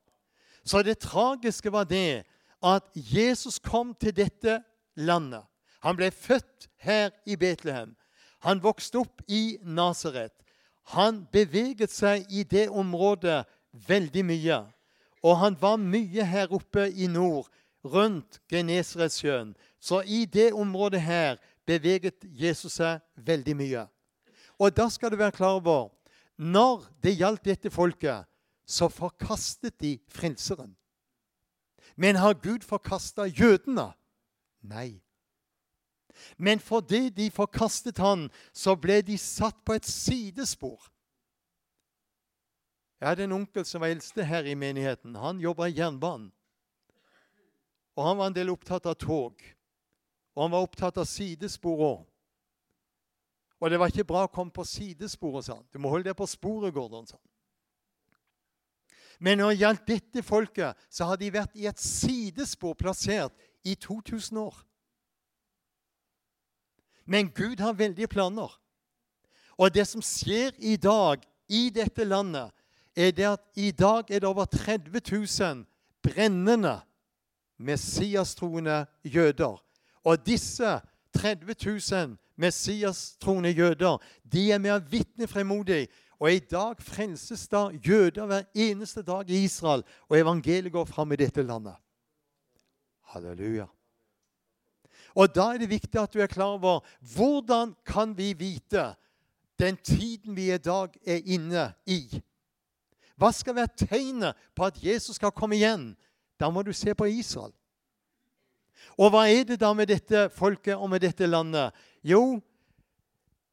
Så 0.68 0.84
det 0.84 1.00
tragiske 1.00 1.72
var 1.72 1.88
det 1.88 2.26
at 2.60 2.90
Jesus 2.94 3.60
kom 3.64 3.94
til 3.96 4.12
dette 4.16 4.60
landet. 5.00 5.46
Han 5.80 5.96
ble 5.96 6.12
født 6.12 6.68
her 6.84 7.14
i 7.26 7.38
Betlehem. 7.40 7.96
Han 8.44 8.60
vokste 8.64 9.00
opp 9.00 9.24
i 9.28 9.58
Nasaret. 9.64 10.36
Han 10.96 11.24
beveget 11.32 11.92
seg 11.92 12.28
i 12.32 12.44
det 12.44 12.68
området 12.70 13.46
veldig 13.88 14.26
mye. 14.28 14.60
Og 15.24 15.40
han 15.40 15.56
var 15.60 15.80
mye 15.80 16.26
her 16.26 16.52
oppe 16.56 16.88
i 16.92 17.08
nord 17.12 17.48
rundt 17.92 18.40
Genesaretsjøen. 18.50 19.56
Så 19.80 20.02
i 20.06 20.26
det 20.26 20.52
området 20.54 21.02
her 21.02 21.38
beveget 21.68 22.24
Jesus 22.24 22.80
seg 22.80 23.02
veldig 23.16 23.56
mye. 23.58 23.86
Og 24.60 24.76
da 24.76 24.90
skal 24.92 25.12
du 25.12 25.18
være 25.20 25.36
klar 25.36 25.60
over 25.60 25.90
når 26.40 26.86
det 27.04 27.18
gjaldt 27.20 27.46
dette 27.46 27.70
folket, 27.72 28.24
så 28.64 28.88
forkastet 28.88 29.76
de 29.82 29.98
frelseren. 30.08 30.72
Men 32.00 32.16
har 32.16 32.38
Gud 32.40 32.64
forkasta 32.64 33.26
jødene? 33.28 33.90
Nei. 34.62 35.02
Men 36.38 36.60
fordi 36.60 37.10
de 37.10 37.32
forkastet 37.32 37.98
han, 37.98 38.30
så 38.54 38.76
ble 38.76 39.02
de 39.02 39.18
satt 39.18 39.58
på 39.66 39.76
et 39.76 39.88
sidespor. 39.88 40.80
Jeg 43.00 43.08
hadde 43.08 43.28
en 43.28 43.36
onkel 43.40 43.66
som 43.66 43.82
var 43.82 43.92
eldste 43.92 44.24
her 44.24 44.48
i 44.48 44.56
menigheten. 44.56 45.16
Han 45.16 45.40
jobba 45.40 45.68
i 45.68 45.76
jernbanen. 45.76 46.32
Og 48.00 48.06
han 48.08 48.16
var 48.16 48.30
en 48.30 48.36
del 48.38 48.52
opptatt 48.54 48.86
av 48.88 48.96
tog. 48.96 49.42
Og 50.32 50.46
han 50.46 50.54
var 50.54 50.64
opptatt 50.64 51.02
av 51.02 51.08
sidespor 51.10 51.82
òg. 51.84 52.06
Og 53.60 53.68
det 53.68 53.80
var 53.82 53.92
ikke 53.92 54.08
bra 54.08 54.22
å 54.24 54.32
komme 54.32 54.56
på 54.56 54.64
sidesporet, 54.64 55.50
sa 55.50 55.58
han. 55.58 55.66
Du 55.68 55.82
må 55.84 55.92
holde 55.92 56.08
deg 56.08 56.16
på 56.16 56.28
sporet, 56.32 56.72
Gordon, 56.72 57.04
sa 57.10 57.18
han. 57.18 57.26
Men 59.20 59.42
når 59.42 59.52
det 59.52 59.60
gjaldt 59.60 59.90
dette 59.90 60.24
folket, 60.24 60.80
så 60.88 61.10
har 61.10 61.20
de 61.20 61.28
vært 61.36 61.58
i 61.60 61.68
et 61.68 61.82
sidespor 61.84 62.78
plassert 62.80 63.36
i 63.68 63.76
2000 63.76 64.40
år. 64.40 64.62
Men 67.04 67.28
Gud 67.36 67.60
har 67.60 67.76
veldige 67.76 68.08
planer. 68.08 68.54
Og 69.60 69.74
det 69.76 69.84
som 69.90 70.00
skjer 70.00 70.56
i 70.64 70.78
dag 70.80 71.26
i 71.52 71.68
dette 71.76 72.08
landet, 72.08 72.54
er 72.96 73.12
det 73.12 73.28
at 73.28 73.44
i 73.60 73.74
dag 73.76 74.08
er 74.08 74.24
det 74.24 74.30
over 74.30 74.48
30 74.48 75.04
000 75.04 75.66
brennende 76.00 76.78
messiastroende 77.60 78.86
jøder. 79.04 79.60
Og 80.04 80.26
disse 80.26 80.80
30 81.14 81.56
000 81.66 82.18
messiastroende 82.36 83.50
jøder 83.50 83.98
de 84.24 84.52
er 84.52 84.62
med 84.62 84.76
å 84.78 84.84
vitner 84.92 85.28
fremodig. 85.28 85.88
Og 86.20 86.34
i 86.34 86.40
dag 86.44 86.80
frelses 86.84 87.48
da 87.48 87.70
jøder 87.72 88.28
hver 88.28 88.48
eneste 88.56 89.04
dag 89.08 89.30
i 89.32 89.44
Israel, 89.48 89.86
og 90.10 90.20
evangeliet 90.20 90.74
går 90.74 90.88
fram 90.88 91.12
i 91.16 91.20
dette 91.20 91.44
landet. 91.44 91.76
Halleluja. 93.14 93.70
Og 95.16 95.32
da 95.36 95.54
er 95.54 95.62
det 95.62 95.72
viktig 95.72 96.00
at 96.00 96.14
du 96.14 96.20
er 96.22 96.32
klar 96.32 96.58
over 96.60 96.84
hvordan 97.16 97.74
kan 97.88 98.12
vi 98.18 98.34
vite 98.38 98.92
den 99.60 99.78
tiden 99.78 100.36
vi 100.36 100.52
i 100.54 100.58
dag 100.58 100.94
er 101.08 101.24
inne 101.26 101.72
i? 101.88 102.04
Hva 103.20 103.32
skal 103.36 103.58
være 103.58 103.88
tegnet 103.88 104.38
på 104.56 104.68
at 104.70 104.78
Jesus 104.84 105.18
skal 105.20 105.34
komme 105.36 105.58
igjen? 105.58 105.92
Da 106.40 106.50
må 106.50 106.64
du 106.64 106.72
se 106.74 106.96
på 106.96 107.08
Israel. 107.12 107.54
Og 109.00 109.12
hva 109.12 109.26
er 109.28 109.44
det 109.48 109.60
da 109.60 109.74
med 109.76 109.90
dette 109.92 110.28
folket 110.32 110.78
og 110.78 110.90
med 110.92 111.04
dette 111.04 111.28
landet? 111.28 111.76
Jo, 112.02 112.40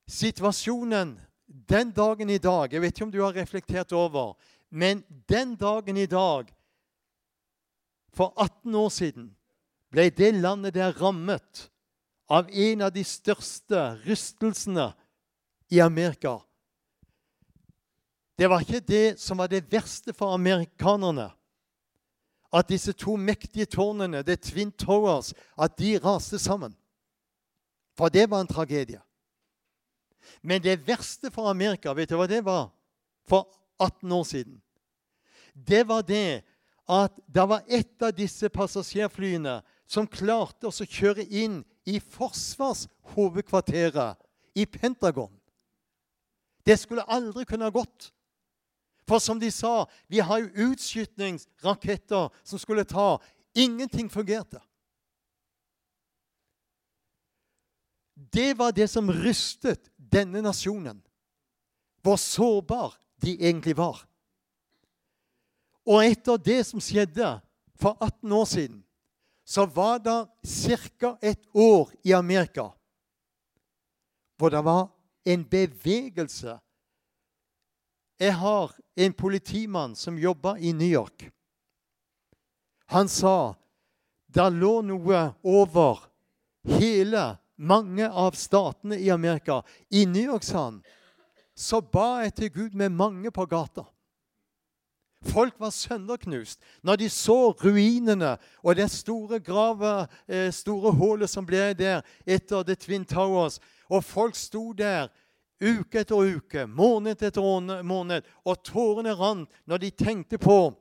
situasjonen 0.06 1.16
den 1.46 1.90
dagen 1.94 2.30
i 2.30 2.38
dag 2.38 2.72
Jeg 2.72 2.82
vet 2.82 2.94
ikke 2.94 3.04
om 3.06 3.10
du 3.10 3.20
har 3.22 3.34
reflektert 3.34 3.92
over 3.94 4.36
men 4.70 5.04
den 5.28 5.54
dagen 5.54 5.96
i 5.96 6.06
dag, 6.06 6.50
for 8.12 8.32
18 8.36 8.74
år 8.74 8.88
siden, 8.88 9.28
ble 9.92 10.08
det 10.10 10.32
landet 10.34 10.74
der 10.74 10.96
rammet 11.00 11.68
av 12.28 12.50
en 12.50 12.82
av 12.82 12.92
de 12.94 13.04
største 13.06 13.82
rystelsene 14.06 14.90
i 15.70 15.80
Amerika. 15.80 16.38
Det 18.36 18.50
var 18.50 18.64
ikke 18.64 18.82
det 18.84 19.20
som 19.20 19.38
var 19.38 19.48
det 19.48 19.64
verste 19.72 20.12
for 20.16 20.34
amerikanerne 20.34 21.30
at 22.56 22.68
disse 22.68 22.92
to 22.96 23.16
mektige 23.20 23.66
tårnene, 23.68 24.22
The 24.24 24.36
Twin 24.36 24.72
Towers, 24.72 25.34
at 25.58 25.78
de 25.78 25.98
raste 25.98 26.38
sammen. 26.38 26.76
For 27.96 28.08
det 28.08 28.30
var 28.30 28.40
en 28.40 28.48
tragedie. 28.48 29.00
Men 30.42 30.62
det 30.62 30.88
verste 30.88 31.30
for 31.30 31.50
Amerika, 31.50 31.92
vet 31.92 32.10
du 32.10 32.16
hva 32.16 32.26
det 32.28 32.44
var 32.44 32.70
for 33.28 33.48
18 33.78 34.12
år 34.12 34.24
siden? 34.24 34.62
Det 35.54 35.88
var 35.88 36.02
det 36.02 36.42
at 36.88 37.12
det 37.26 37.48
var 37.48 37.62
et 37.68 38.02
av 38.02 38.12
disse 38.16 38.48
passasjerflyene 38.52 39.62
som 39.86 40.06
klarte 40.06 40.66
å 40.68 40.72
kjøre 40.72 41.24
inn 41.28 41.64
i 41.86 42.00
forsvarshovedkvarteret 42.00 44.16
i 44.58 44.66
Pentagon. 44.66 45.40
Det 46.66 46.78
skulle 46.80 47.02
aldri 47.06 47.44
kunne 47.46 47.64
ha 47.68 47.70
gått. 47.70 48.12
For 49.06 49.22
som 49.22 49.38
de 49.40 49.50
sa, 49.54 49.86
vi 50.10 50.18
har 50.18 50.42
jo 50.42 50.70
utskytningsraketter 50.72 52.30
som 52.42 52.58
skulle 52.58 52.84
ta. 52.84 53.20
Ingenting 53.54 54.10
fungerte. 54.10 54.60
Det 58.14 58.54
var 58.58 58.72
det 58.72 58.88
som 58.88 59.12
rystet 59.12 59.90
denne 59.96 60.42
nasjonen. 60.42 60.98
Hvor 62.02 62.16
sårbar 62.16 62.96
de 63.22 63.36
egentlig 63.38 63.76
var. 63.76 64.02
Og 65.86 66.02
etter 66.02 66.40
det 66.42 66.64
som 66.66 66.82
skjedde 66.82 67.28
for 67.78 67.94
18 68.00 68.32
år 68.32 68.44
siden, 68.50 68.80
så 69.46 69.66
var 69.66 70.00
det 70.02 70.26
ca. 70.98 71.16
et 71.22 71.46
år 71.54 71.92
i 72.02 72.12
Amerika 72.12 72.72
hvor 74.36 74.50
det 74.52 74.64
var 74.64 74.88
en 75.24 75.44
bevegelse. 75.44 76.58
Jeg 78.18 78.34
har 78.34 78.72
en 78.96 79.12
politimann 79.12 79.96
som 79.96 80.18
jobba 80.18 80.56
i 80.58 80.72
New 80.72 80.88
York. 80.88 81.30
Han 82.86 83.08
sa 83.08 83.54
der 84.26 84.50
lå 84.50 84.80
noe 84.84 85.20
over 85.44 86.00
hele 86.78 87.36
mange 87.56 88.08
av 88.08 88.36
statene 88.36 88.98
i 89.00 89.10
Amerika. 89.10 89.62
I 89.90 90.06
New 90.06 90.22
York, 90.22 90.44
sa 90.44 90.64
han, 90.64 90.80
så 91.56 91.80
ba 91.80 92.22
jeg 92.24 92.34
til 92.34 92.52
Gud 92.52 92.74
med 92.74 92.92
mange 92.92 93.30
på 93.30 93.46
gata. 93.46 93.86
Folk 95.26 95.56
var 95.58 95.72
sønderknust 95.72 96.60
når 96.84 97.00
de 97.00 97.08
så 97.10 97.50
ruinene 97.50 98.36
og 98.62 98.76
det 98.76 98.90
store 98.92 99.40
gravet, 99.40 100.12
eh, 100.28 100.52
store 100.52 100.92
hullet 100.92 101.30
som 101.30 101.46
ble 101.46 101.72
der 101.74 102.04
etter 102.26 102.62
The 102.62 102.76
Twin 102.76 103.04
Towers. 103.04 103.58
Og 103.88 104.04
folk 104.04 104.36
sto 104.36 104.72
der 104.72 105.08
uke 105.60 106.00
etter 106.00 106.36
uke, 106.36 106.66
måned 106.66 107.22
etter 107.22 107.42
måned, 107.82 108.24
og 108.44 108.64
tårene 108.64 109.14
rant 109.16 109.50
når 109.66 109.78
de 109.78 109.90
tenkte 109.90 110.38
på 110.38 110.74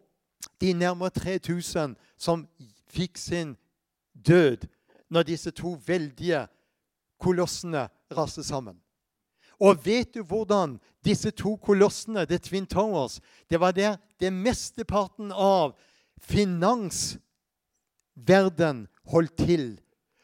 de 0.62 0.74
nærmere 0.74 1.10
3000 1.16 1.96
som 2.18 2.48
fikk 2.92 3.18
sin 3.18 3.56
død 4.14 4.68
når 5.10 5.24
disse 5.28 5.52
to 5.52 5.78
veldige 5.86 6.48
kolossene 7.22 7.90
raste 8.12 8.44
sammen. 8.44 8.82
Og 9.60 9.86
vet 9.86 10.16
du 10.16 10.24
hvordan 10.24 10.80
disse 11.06 11.32
to 11.32 11.56
kolossene, 11.56 12.26
The 12.26 12.38
Twin 12.38 12.68
Towers, 12.68 13.22
det 13.50 13.60
var 13.60 13.72
der 13.72 13.98
det 14.20 14.34
mesteparten 14.34 15.32
av 15.32 15.76
finansverden 16.20 18.88
holdt 19.12 19.38
til. 19.38 19.80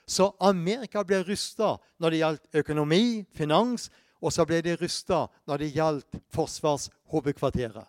Så 0.08 0.36
Amerika 0.44 1.04
ble 1.08 1.24
rysta 1.24 1.78
når 2.02 2.10
det 2.10 2.18
gjaldt 2.20 2.56
økonomi, 2.64 3.26
finans, 3.32 3.92
og 4.22 4.34
så 4.34 4.46
ble 4.46 4.62
de 4.64 4.76
rysta 4.80 5.26
når 5.50 5.64
det 5.64 5.74
gjaldt 5.76 6.20
forsvarshovedkvarteret. 6.34 7.88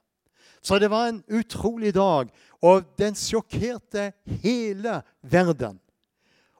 Så 0.62 0.78
det 0.78 0.90
var 0.90 1.08
en 1.08 1.22
utrolig 1.28 1.94
dag, 1.94 2.30
og 2.62 2.84
den 2.98 3.16
sjokkerte 3.18 4.12
hele 4.42 5.00
verden. 5.22 5.80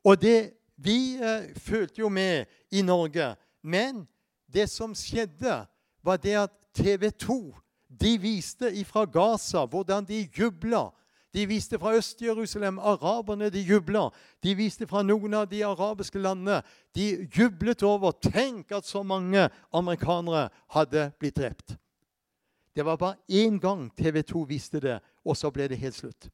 Og 0.04 0.20
det 0.20 0.58
Vi 0.82 1.14
eh, 1.14 1.54
følte 1.54 2.00
jo 2.00 2.08
med 2.08 2.44
i 2.70 2.80
Norge, 2.82 3.36
men 3.62 4.00
det 4.50 4.66
som 4.70 4.96
skjedde, 4.98 5.66
var 6.02 6.16
det 6.16 6.34
at 6.34 6.50
TV 6.74 7.10
2 7.10 7.54
de 7.86 8.16
viste 8.18 8.66
ifra 8.74 9.04
Gaza 9.04 9.62
hvordan 9.66 10.04
de 10.08 10.24
jubla. 10.38 10.88
De 11.34 11.46
viste 11.46 11.78
fra 11.78 11.94
Øst-Jerusalem. 11.96 12.78
Araberne 12.78 13.50
de 13.50 13.60
jubla. 13.60 14.10
De 14.42 14.54
viste 14.54 14.86
fra 14.86 15.02
noen 15.02 15.34
av 15.34 15.48
de 15.48 15.64
arabiske 15.64 16.18
landene. 16.18 16.62
De 16.94 17.28
jublet 17.38 17.82
over 17.82 18.12
Tenk 18.12 18.72
at 18.72 18.86
så 18.86 19.02
mange 19.02 19.48
amerikanere 19.72 20.48
hadde 20.68 21.10
blitt 21.18 21.36
drept. 21.36 21.76
Det 22.76 22.84
var 22.84 22.96
bare 22.96 23.16
én 23.28 23.58
gang 23.60 23.90
TV 23.96 24.22
2 24.22 24.42
viste 24.48 24.80
det, 24.80 25.00
og 25.24 25.36
så 25.36 25.50
ble 25.50 25.68
det 25.68 25.78
helt 25.78 25.96
slutt. 25.96 26.28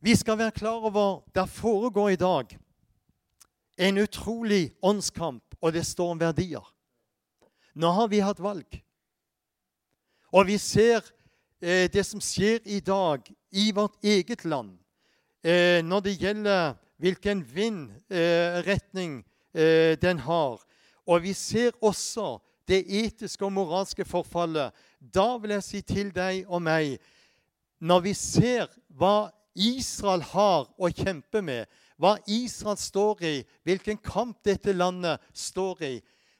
Vi 0.00 0.16
skal 0.16 0.38
være 0.38 0.50
klar 0.50 0.82
over 0.82 1.20
det 1.34 1.48
foregår 1.48 2.08
i 2.10 2.16
dag 2.16 2.58
en 3.76 3.98
utrolig 3.98 4.72
åndskamp, 4.82 5.44
og 5.60 5.72
det 5.72 5.86
står 5.86 6.10
om 6.10 6.20
verdier. 6.20 6.64
Nå 7.74 7.90
har 7.90 8.08
vi 8.08 8.20
hatt 8.20 8.40
valg. 8.42 8.82
Og 10.32 10.46
vi 10.46 10.58
ser 10.58 11.04
det 11.62 12.02
som 12.02 12.20
skjer 12.20 12.58
i 12.66 12.80
dag 12.82 13.28
i 13.52 13.70
vårt 13.72 13.94
eget 14.02 14.44
land 14.44 14.78
eh, 15.42 15.82
når 15.84 16.00
det 16.00 16.18
gjelder 16.20 16.74
hvilken 17.02 17.42
vindretning 17.54 19.22
eh, 19.54 19.98
den 20.02 20.18
har. 20.18 20.62
Og 21.06 21.22
vi 21.22 21.32
ser 21.32 21.72
også 21.82 22.38
det 22.68 22.84
etiske 22.86 23.44
og 23.44 23.52
moralske 23.52 24.04
forfallet. 24.06 24.70
Da 24.98 25.36
vil 25.42 25.56
jeg 25.56 25.66
si 25.66 25.80
til 25.82 26.12
deg 26.14 26.46
og 26.46 26.62
meg 26.62 26.98
Når 27.82 28.00
vi 28.00 28.12
ser 28.14 28.68
hva 28.94 29.32
Israel 29.58 30.22
har 30.22 30.68
å 30.78 30.86
kjempe 30.86 31.40
med, 31.42 31.66
hva 31.98 32.12
Israel 32.30 32.78
står 32.78 33.24
i, 33.26 33.32
hvilken 33.66 33.98
kamp 33.98 34.38
dette 34.46 34.70
landet 34.72 35.18
står 35.34 35.82
i. 35.82 35.96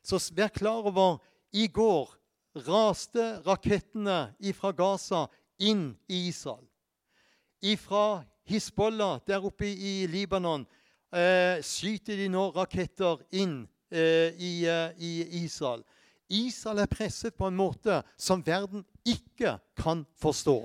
Så 0.07 0.21
vær 0.37 0.55
klar 0.55 0.87
over 0.87 1.19
i 1.51 1.67
går 1.67 2.15
raste 2.55 3.43
rakettene 3.47 4.35
ifra 4.41 4.73
Gaza 4.73 5.27
inn 5.59 5.93
i 6.09 6.29
Israel. 6.29 6.65
Ifra 7.63 8.25
Hizbollah 8.45 9.21
der 9.27 9.45
oppe 9.45 9.67
i 9.67 10.07
Libanon 10.11 10.67
eh, 11.15 11.63
skyter 11.63 12.19
de 12.19 12.29
nå 12.33 12.49
raketter 12.57 13.23
inn 13.31 13.63
eh, 13.91 14.35
i, 14.35 14.53
eh, 14.67 14.91
i 14.99 15.45
Israel. 15.45 15.85
Israel 16.33 16.83
er 16.83 16.91
presset 16.91 17.37
på 17.37 17.47
en 17.47 17.57
måte 17.57 18.01
som 18.17 18.43
verden 18.45 18.85
ikke 19.05 19.59
kan 19.79 20.07
forstå. 20.21 20.61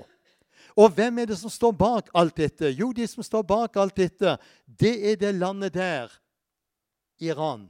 Og 0.78 0.92
hvem 0.94 1.18
er 1.18 1.30
det 1.30 1.38
som 1.40 1.50
står 1.50 1.74
bak 1.76 2.10
alt 2.16 2.36
dette? 2.38 2.70
Jo, 2.70 2.92
de 2.92 3.06
som 3.06 3.24
står 3.24 3.44
bak 3.46 3.76
alt 3.76 3.96
dette, 3.98 4.36
det 4.66 4.94
er 5.12 5.18
det 5.20 5.34
landet 5.34 5.74
der, 5.74 6.12
Iran. 7.18 7.66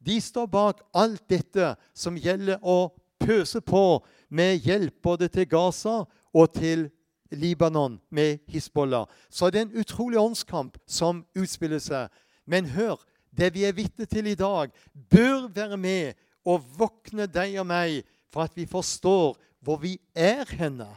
De 0.00 0.16
står 0.20 0.48
bak 0.50 0.80
alt 0.96 1.22
dette 1.30 1.74
som 1.94 2.16
gjelder 2.18 2.58
å 2.62 2.90
pøse 3.20 3.60
på 3.60 4.00
med 4.28 4.56
hjelp 4.64 5.02
både 5.02 5.28
til 5.28 5.48
Gaza 5.48 6.02
og 6.34 6.54
til 6.54 6.88
Libanon 7.30 8.00
med 8.10 8.38
Hizbollah. 8.48 9.06
Så 9.30 9.50
det 9.50 9.58
er 9.58 9.66
en 9.68 9.78
utrolig 9.80 10.18
åndskamp 10.18 10.78
som 10.86 11.24
utspiller 11.38 11.78
seg. 11.78 12.08
Men 12.46 12.66
hør, 12.66 12.98
det 13.30 13.52
vi 13.54 13.64
er 13.64 13.76
vitne 13.76 14.06
til 14.06 14.26
i 14.26 14.34
dag, 14.34 14.70
bør 15.10 15.48
være 15.54 15.76
med 15.76 16.12
og 16.44 16.64
våkne 16.78 17.28
deg 17.30 17.58
og 17.60 17.68
meg 17.70 18.00
for 18.32 18.46
at 18.46 18.56
vi 18.56 18.66
forstår 18.66 19.36
hvor 19.60 19.76
vi 19.76 19.98
er 20.14 20.48
henne 20.56 20.88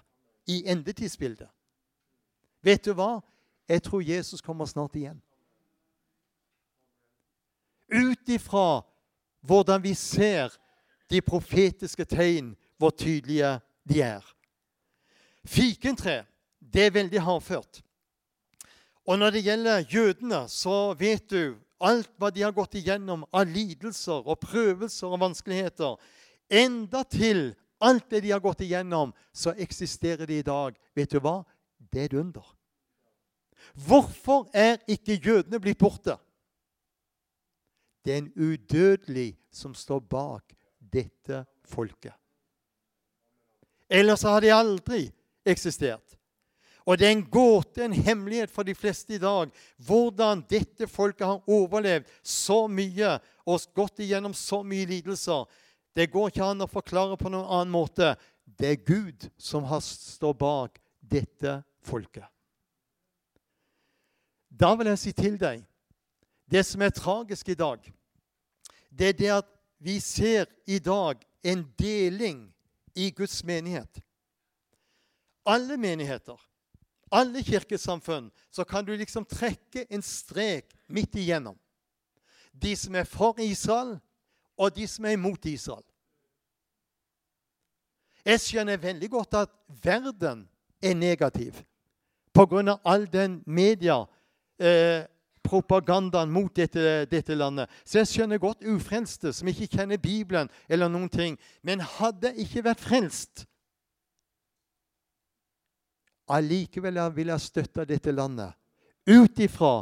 i 0.48 0.64
endetidsbildet. 0.70 1.50
Vet 2.64 2.86
du 2.86 2.94
hva? 2.96 3.20
Jeg 3.68 3.84
tror 3.84 4.02
Jesus 4.02 4.42
kommer 4.42 4.66
snart 4.66 4.96
igjen. 4.96 5.20
Ut 7.94 8.30
ifra 8.30 8.82
hvordan 9.44 9.84
vi 9.84 9.94
ser 9.94 10.56
de 11.10 11.22
profetiske 11.22 12.06
tegn, 12.06 12.54
hvor 12.78 12.90
tydelige 12.90 13.60
de 13.90 14.02
er. 14.02 14.24
Fikentre 15.46 16.24
det 16.74 16.88
er 16.88 16.96
veldig 16.96 17.22
hardført. 17.22 17.82
Og 19.06 19.20
når 19.20 19.36
det 19.36 19.44
gjelder 19.44 19.86
jødene, 19.92 20.48
så 20.50 20.94
vet 21.00 21.28
du 21.30 21.58
alt 21.84 22.10
hva 22.18 22.30
de 22.32 22.46
har 22.46 22.56
gått 22.56 22.78
igjennom 22.80 23.26
av 23.36 23.50
lidelser 23.52 24.24
og 24.24 24.40
prøvelser 24.46 25.12
og 25.12 25.20
vanskeligheter. 25.26 25.98
Enda 26.48 27.04
til 27.04 27.52
alt 27.84 28.08
det 28.10 28.24
de 28.24 28.32
har 28.32 28.44
gått 28.44 28.64
igjennom, 28.64 29.12
så 29.36 29.52
eksisterer 29.60 30.26
de 30.30 30.40
i 30.40 30.48
dag. 30.48 30.78
Vet 30.96 31.12
du 31.12 31.20
hva? 31.20 31.42
Det 31.92 32.06
er 32.06 32.06
et 32.06 32.20
under. 32.22 32.46
Hvorfor 33.74 34.48
er 34.56 34.80
ikke 34.88 35.20
jødene 35.20 35.60
blitt 35.60 35.82
borte? 35.82 36.16
Det 38.04 38.14
er 38.14 38.24
en 38.24 38.34
udødelig 38.36 39.34
som 39.52 39.76
står 39.76 40.00
bak 40.00 40.56
dette 40.94 41.44
folket. 41.68 42.14
Ellers 43.90 44.24
har 44.26 44.42
de 44.42 44.52
aldri 44.54 45.08
eksistert. 45.46 46.16
Og 46.84 47.00
det 47.00 47.08
er 47.08 47.14
en 47.16 47.28
gåte, 47.32 47.86
en 47.86 47.96
hemmelighet 47.96 48.52
for 48.52 48.68
de 48.68 48.76
fleste 48.76 49.16
i 49.16 49.22
dag, 49.22 49.52
hvordan 49.86 50.42
dette 50.50 50.88
folket 50.92 51.28
har 51.28 51.46
overlevd 51.48 52.10
så 52.28 52.66
mye 52.68 53.16
og 53.48 53.68
gått 53.76 54.04
igjennom 54.04 54.36
så 54.36 54.64
mye 54.68 54.90
lidelser. 54.90 55.46
Det 55.96 56.10
går 56.12 56.32
ikke 56.32 56.50
an 56.50 56.66
å 56.66 56.70
forklare 56.72 57.18
på 57.20 57.32
noen 57.32 57.48
annen 57.48 57.72
måte. 57.72 58.16
Det 58.44 58.74
er 58.74 58.84
Gud 58.84 59.30
som 59.40 59.64
har 59.70 59.84
står 59.86 60.36
bak 60.36 60.82
dette 61.00 61.62
folket. 61.86 62.28
Da 64.50 64.74
vil 64.78 64.92
jeg 64.92 65.02
si 65.02 65.14
til 65.18 65.38
deg 65.42 65.64
Det 66.46 66.62
som 66.68 66.82
er 66.86 66.92
tragisk 66.94 67.48
i 67.50 67.56
dag, 67.58 67.80
det 68.92 69.08
er 69.08 69.16
det 69.18 69.30
at 69.34 69.48
vi 69.84 70.00
ser 70.00 70.46
i 70.66 70.80
dag 70.80 71.20
en 71.44 71.66
deling 71.80 72.54
i 72.96 73.10
Guds 73.12 73.44
menighet. 73.44 74.00
Alle 75.46 75.78
menigheter, 75.78 76.40
alle 77.12 77.44
kirkesamfunn 77.44 78.32
så 78.52 78.64
kan 78.64 78.86
du 78.86 78.96
liksom 78.96 79.26
trekke 79.28 79.86
en 79.90 80.02
strek 80.02 80.72
midt 80.88 81.16
igjennom. 81.20 81.58
De 82.54 82.76
som 82.80 82.96
er 82.96 83.04
for 83.10 83.40
Israel, 83.44 83.98
og 84.58 84.76
de 84.76 84.88
som 84.88 85.06
er 85.06 85.18
imot 85.18 85.46
Israel. 85.50 85.84
Jeg 88.24 88.40
skjønner 88.40 88.80
veldig 88.80 89.10
godt 89.12 89.36
at 89.42 89.56
verden 89.84 90.46
er 90.80 90.96
negativ 90.96 91.60
pga. 92.34 92.78
all 92.86 93.06
den 93.06 93.44
media 93.46 94.06
eh, 94.60 95.04
propagandaen 95.44 96.32
mot 96.32 96.52
dette, 96.56 97.06
dette, 97.12 97.36
landet. 97.36 97.70
Så 97.86 98.00
jeg 98.02 98.12
skjønner 98.12 98.42
godt 98.42 98.64
ufrelste 98.66 99.34
som 99.36 99.50
ikke 99.52 99.70
kjenner 99.78 100.02
Bibelen 100.02 100.52
eller 100.70 100.92
noen 100.92 101.12
ting. 101.12 101.38
Men 101.62 101.84
hadde 101.98 102.32
jeg 102.32 102.48
ikke 102.48 102.70
vært 102.70 102.84
frelst 102.84 103.48
Allikevel 106.32 106.96
vil 107.12 107.34
jeg 107.34 107.44
støtte 107.44 107.84
dette 107.86 108.14
landet 108.16 108.56
ut 109.04 109.40
ifra 109.44 109.82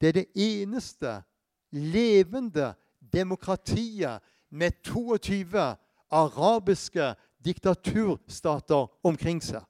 det 0.00 0.08
er 0.08 0.16
det 0.16 0.30
eneste 0.40 1.10
levende 1.70 2.72
demokratiet 3.12 4.20
med 4.50 4.80
22 4.84 5.76
arabiske 6.10 7.14
diktaturstater 7.44 8.88
omkring 9.04 9.42
seg. 9.42 9.62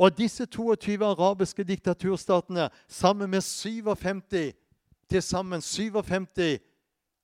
Og 0.00 0.16
disse 0.16 0.46
22 0.46 1.04
arabiske 1.04 1.64
diktaturstatene, 1.64 2.70
sammen 2.88 3.30
med 3.30 3.44
57 3.44 4.54
til 5.10 5.22
sammen 5.22 5.60
57 5.60 6.58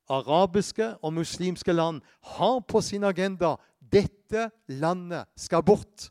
arabiske 0.08 0.90
og 1.00 1.14
muslimske 1.16 1.72
land, 1.72 2.02
har 2.22 2.60
på 2.60 2.80
sin 2.80 3.04
agenda 3.04 3.54
dette 3.80 4.50
landet 4.68 5.24
skal 5.36 5.64
bort. 5.64 6.10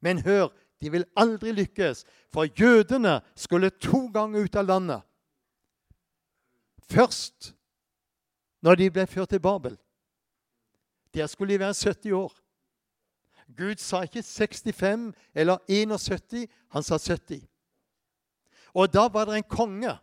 Men 0.00 0.22
hør, 0.24 0.48
de 0.80 0.90
vil 0.90 1.04
aldri 1.16 1.52
lykkes, 1.52 2.04
for 2.32 2.48
jødene 2.60 3.20
skulle 3.36 3.70
to 3.70 4.06
ganger 4.14 4.44
ut 4.44 4.56
av 4.56 4.64
landet. 4.64 5.02
Først 6.88 7.52
når 8.62 8.74
de 8.74 8.90
ble 8.90 9.06
ført 9.06 9.28
til 9.28 9.42
Babel. 9.42 9.76
Der 11.14 11.26
skulle 11.26 11.54
de 11.54 11.60
være 11.60 11.74
70 11.74 12.12
år. 12.12 12.32
Gud 13.56 13.80
sa 13.80 14.02
ikke 14.04 14.22
65 14.22 15.12
eller 15.34 15.58
71, 15.68 16.46
han 16.72 16.82
sa 16.82 16.98
70. 16.98 17.42
Og 18.74 18.92
da 18.92 19.08
var 19.08 19.24
det 19.24 19.36
en 19.36 19.48
konge. 19.48 19.96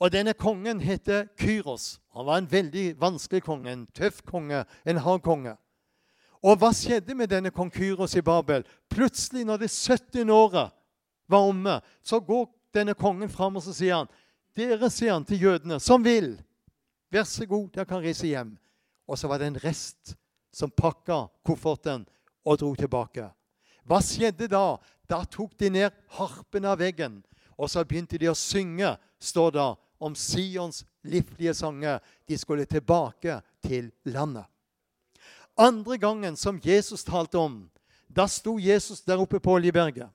Og 0.00 0.12
denne 0.12 0.32
kongen 0.32 0.80
heter 0.80 1.26
Kyros. 1.40 2.00
Han 2.14 2.26
var 2.26 2.38
en 2.38 2.50
veldig 2.50 3.00
vanskelig 3.00 3.42
konge, 3.42 3.72
en 3.72 3.86
tøff 3.86 4.22
konge, 4.22 4.64
en 4.84 5.00
hard 5.02 5.22
konge. 5.24 5.56
Og 6.44 6.58
hva 6.60 6.70
skjedde 6.76 7.16
med 7.16 7.32
denne 7.32 7.50
kong 7.50 7.72
Kyros 7.72 8.14
i 8.16 8.22
Babel? 8.22 8.62
Plutselig, 8.92 9.44
når 9.44 9.64
det 9.64 9.70
70. 9.72 10.30
året 10.30 10.70
var 11.28 11.48
omme, 11.48 11.80
så 12.02 12.20
går 12.20 12.46
denne 12.76 12.94
kongen 12.94 13.28
fram 13.32 13.56
og 13.56 13.64
så 13.64 13.74
sier 13.74 14.02
han, 14.02 14.12
dere, 14.56 14.90
sier 14.92 15.16
han 15.16 15.24
til 15.26 15.42
jødene, 15.42 15.80
som 15.80 16.04
vil, 16.04 16.36
vær 17.10 17.26
så 17.26 17.46
god, 17.48 17.70
dere 17.74 17.88
kan 17.88 18.04
reise 18.04 18.28
hjem. 18.28 18.54
Og 19.08 19.18
så 19.18 19.28
var 19.28 19.40
det 19.40 19.50
en 19.50 19.60
rest 19.64 20.14
som 20.56 20.72
pakka 20.72 21.26
kofferten 21.44 22.06
og 22.46 22.60
dro 22.60 22.72
tilbake. 22.78 23.28
Hva 23.84 24.00
skjedde 24.02 24.48
da? 24.48 24.78
Da 25.06 25.20
tok 25.28 25.52
de 25.60 25.68
ned 25.70 25.96
harpen 26.16 26.64
av 26.66 26.80
veggen, 26.80 27.20
og 27.54 27.68
så 27.70 27.84
begynte 27.84 28.18
de 28.18 28.30
å 28.30 28.38
synge, 28.38 28.96
står 29.20 29.52
det, 29.54 29.66
om 30.02 30.16
Sions 30.18 30.82
livlige 31.06 31.54
sanger. 31.56 32.00
De 32.28 32.36
skulle 32.36 32.66
tilbake 32.68 33.38
til 33.64 33.92
landet. 34.04 34.44
Andre 35.56 35.96
gangen 35.96 36.36
som 36.36 36.60
Jesus 36.60 37.04
talte 37.04 37.38
om, 37.38 37.62
da 38.08 38.26
sto 38.28 38.58
Jesus 38.60 39.00
der 39.06 39.20
oppe 39.22 39.40
på 39.40 39.54
Oljeberget. 39.56 40.10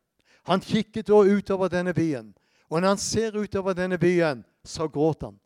Han 0.49 0.61
kikket 0.61 1.07
da 1.09 1.21
utover 1.21 1.69
denne 1.69 1.93
byen. 1.93 2.33
Og 2.69 2.81
når 2.81 2.95
han 2.95 3.01
ser 3.01 3.37
utover 3.37 3.77
denne 3.77 3.97
byen, 4.01 4.43
så 4.63 4.87
gråter 4.87 5.31
han. 5.31 5.39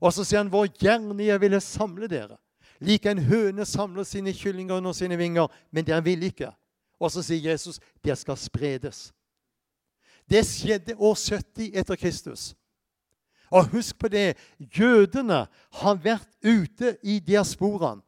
Og 0.00 0.12
så 0.12 0.24
sier 0.24 0.38
han, 0.38 0.50
'Hvor 0.50 0.66
gjerne 0.66 1.24
jeg 1.24 1.40
ville 1.40 1.60
samle 1.60 2.08
dere.' 2.08 2.38
Like 2.80 3.10
en 3.10 3.18
høne 3.18 3.64
samler 3.64 4.04
sine 4.04 4.32
kyllinger 4.36 4.76
under 4.76 4.92
sine 4.92 5.16
vinger, 5.16 5.48
men 5.70 5.86
dere 5.86 6.04
vil 6.04 6.22
ikke. 6.22 6.50
Og 7.00 7.10
så 7.12 7.22
sier 7.22 7.50
Jesus, 7.50 7.80
'Dere 8.04 8.16
skal 8.16 8.36
spredes'. 8.36 9.12
Det 10.30 10.46
skjedde 10.46 10.96
år 10.96 11.14
70 11.14 11.70
etter 11.74 11.96
Kristus. 11.96 12.54
Og 13.50 13.68
husk 13.68 13.98
på 13.98 14.08
det, 14.08 14.36
jødene 14.58 15.46
har 15.72 15.94
vært 15.94 16.28
ute 16.42 16.96
i 17.02 17.18
diasporaen 17.18 18.02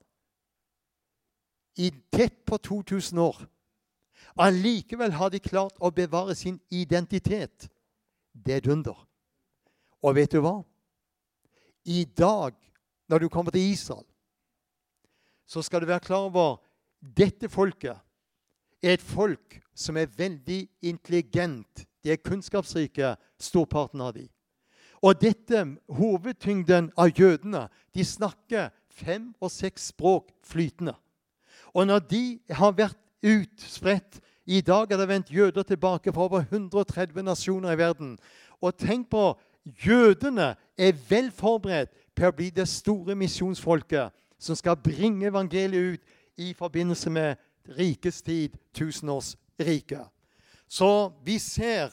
i 1.79 1.93
tett 2.13 2.45
på 2.45 2.57
2000 2.57 3.19
år. 3.19 3.47
Allikevel 4.39 5.13
har 5.13 5.31
de 5.31 5.39
klart 5.39 5.79
å 5.79 5.91
bevare 5.95 6.35
sin 6.35 6.59
identitet. 6.71 7.69
Det 8.33 8.55
er 8.55 8.63
et 8.63 8.71
under. 8.71 8.99
Og 10.03 10.15
vet 10.15 10.33
du 10.33 10.41
hva? 10.43 10.61
I 11.87 12.05
dag, 12.05 12.55
når 13.09 13.19
du 13.19 13.29
kommer 13.29 13.55
til 13.55 13.71
Israel, 13.71 14.07
så 15.49 15.63
skal 15.65 15.83
du 15.83 15.89
være 15.89 16.05
klar 16.05 16.29
over 16.29 16.61
dette 17.01 17.49
folket 17.49 17.97
er 18.83 18.95
et 18.97 19.03
folk 19.03 19.59
som 19.75 19.97
er 19.97 20.11
veldig 20.17 20.67
intelligent. 20.87 21.87
De 22.05 22.13
er 22.13 22.23
kunnskapsrike, 22.23 23.17
storparten 23.41 24.01
av 24.01 24.15
dem. 24.15 24.29
Og 25.03 25.19
dette, 25.21 25.63
hovedtyngden 25.95 26.91
av 26.99 27.13
jødene, 27.15 27.69
de 27.95 28.05
snakker 28.05 28.71
fem 28.91 29.31
og 29.41 29.51
seks 29.55 29.93
språk 29.93 30.33
flytende. 30.47 30.95
Og 31.75 31.87
når 31.87 32.03
de 32.11 32.25
har 32.51 32.75
vært 32.75 32.99
utspredt 33.23 34.21
I 34.49 34.63
dag 34.65 34.89
er 34.89 34.97
det 34.97 35.09
vendt 35.11 35.31
jøder 35.31 35.63
tilbake 35.63 36.13
fra 36.13 36.25
over 36.25 36.41
130 36.41 37.21
nasjoner 37.23 37.75
i 37.75 37.79
verden. 37.79 38.15
Og 38.65 38.73
tenk 38.81 39.11
på 39.11 39.35
jødene 39.85 40.55
er 40.79 40.95
vel 41.11 41.29
forberedt 41.31 41.93
på 42.17 42.31
å 42.31 42.33
bli 42.33 42.49
det 42.49 42.65
store 42.65 43.13
misjonsfolket 43.19 44.09
som 44.39 44.57
skal 44.57 44.79
bringe 44.81 45.29
evangeliet 45.29 45.99
ut 45.99 46.15
i 46.39 46.53
forbindelse 46.55 47.11
med 47.11 47.37
rikets 47.79 48.23
tid, 48.23 48.55
tusenårsriket. 48.75 50.07
Så 50.69 51.13
vi 51.25 51.39
ser 51.39 51.93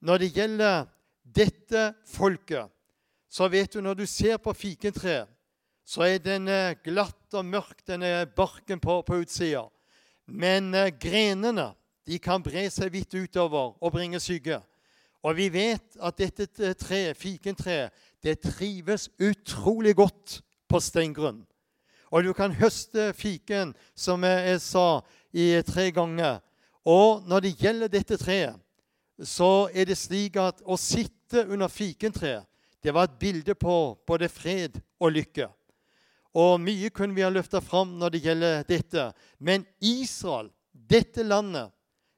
når 0.00 0.18
det 0.18 0.32
gjelder 0.36 0.86
dette 1.22 1.90
folket, 2.08 2.70
så 3.30 3.48
vet 3.48 3.72
du 3.74 3.80
når 3.80 4.00
du 4.00 4.06
ser 4.06 4.38
på 4.42 4.54
fikentreet, 4.56 5.28
så 5.84 6.06
er 6.06 6.22
den 6.22 6.46
glatt 6.84 7.34
og 7.34 7.44
mørk, 7.44 7.80
denne 7.86 8.26
barken 8.36 8.80
på, 8.80 9.00
på 9.02 9.22
utsida. 9.24 9.64
Men 10.30 10.74
eh, 10.74 10.92
grenene 10.94 11.72
de 12.06 12.18
kan 12.22 12.42
bre 12.42 12.68
seg 12.70 12.92
vidt 12.94 13.14
utover 13.14 13.74
og 13.78 13.92
bringe 13.94 14.20
skygge. 14.22 14.60
Og 15.26 15.36
vi 15.36 15.48
vet 15.52 15.98
at 16.00 16.20
dette 16.20 16.72
treet, 16.78 17.18
fikentreet, 17.18 17.92
det 18.22 18.38
trives 18.44 19.08
utrolig 19.20 19.96
godt 19.98 20.38
på 20.68 20.80
steingrunn. 20.80 21.42
Og 22.10 22.24
du 22.26 22.32
kan 22.34 22.54
høste 22.54 23.12
fiken, 23.14 23.74
som 23.94 24.24
jeg 24.26 24.60
sa, 24.64 25.00
i 25.32 25.62
tre 25.62 25.90
ganger. 25.94 26.40
Og 26.82 27.22
når 27.28 27.44
det 27.44 27.56
gjelder 27.60 27.92
dette 27.92 28.18
treet, 28.18 28.56
så 29.22 29.68
er 29.70 29.86
det 29.86 29.98
slik 30.00 30.38
at 30.40 30.62
å 30.64 30.78
sitte 30.80 31.44
under 31.46 31.70
fikentreet 31.70 32.46
det 32.82 32.94
var 32.96 33.04
et 33.04 33.18
bilde 33.20 33.54
på 33.54 33.74
både 34.08 34.28
fred 34.32 34.78
og 35.00 35.12
lykke. 35.12 35.50
Og 36.32 36.60
mye 36.62 36.90
kunne 36.94 37.14
vi 37.14 37.24
ha 37.24 37.28
løfta 37.28 37.60
fram 37.60 37.96
når 38.00 38.14
det 38.14 38.22
gjelder 38.24 38.62
dette. 38.68 39.10
Men 39.38 39.66
Israel, 39.84 40.48
dette 40.72 41.22
landet, 41.26 41.68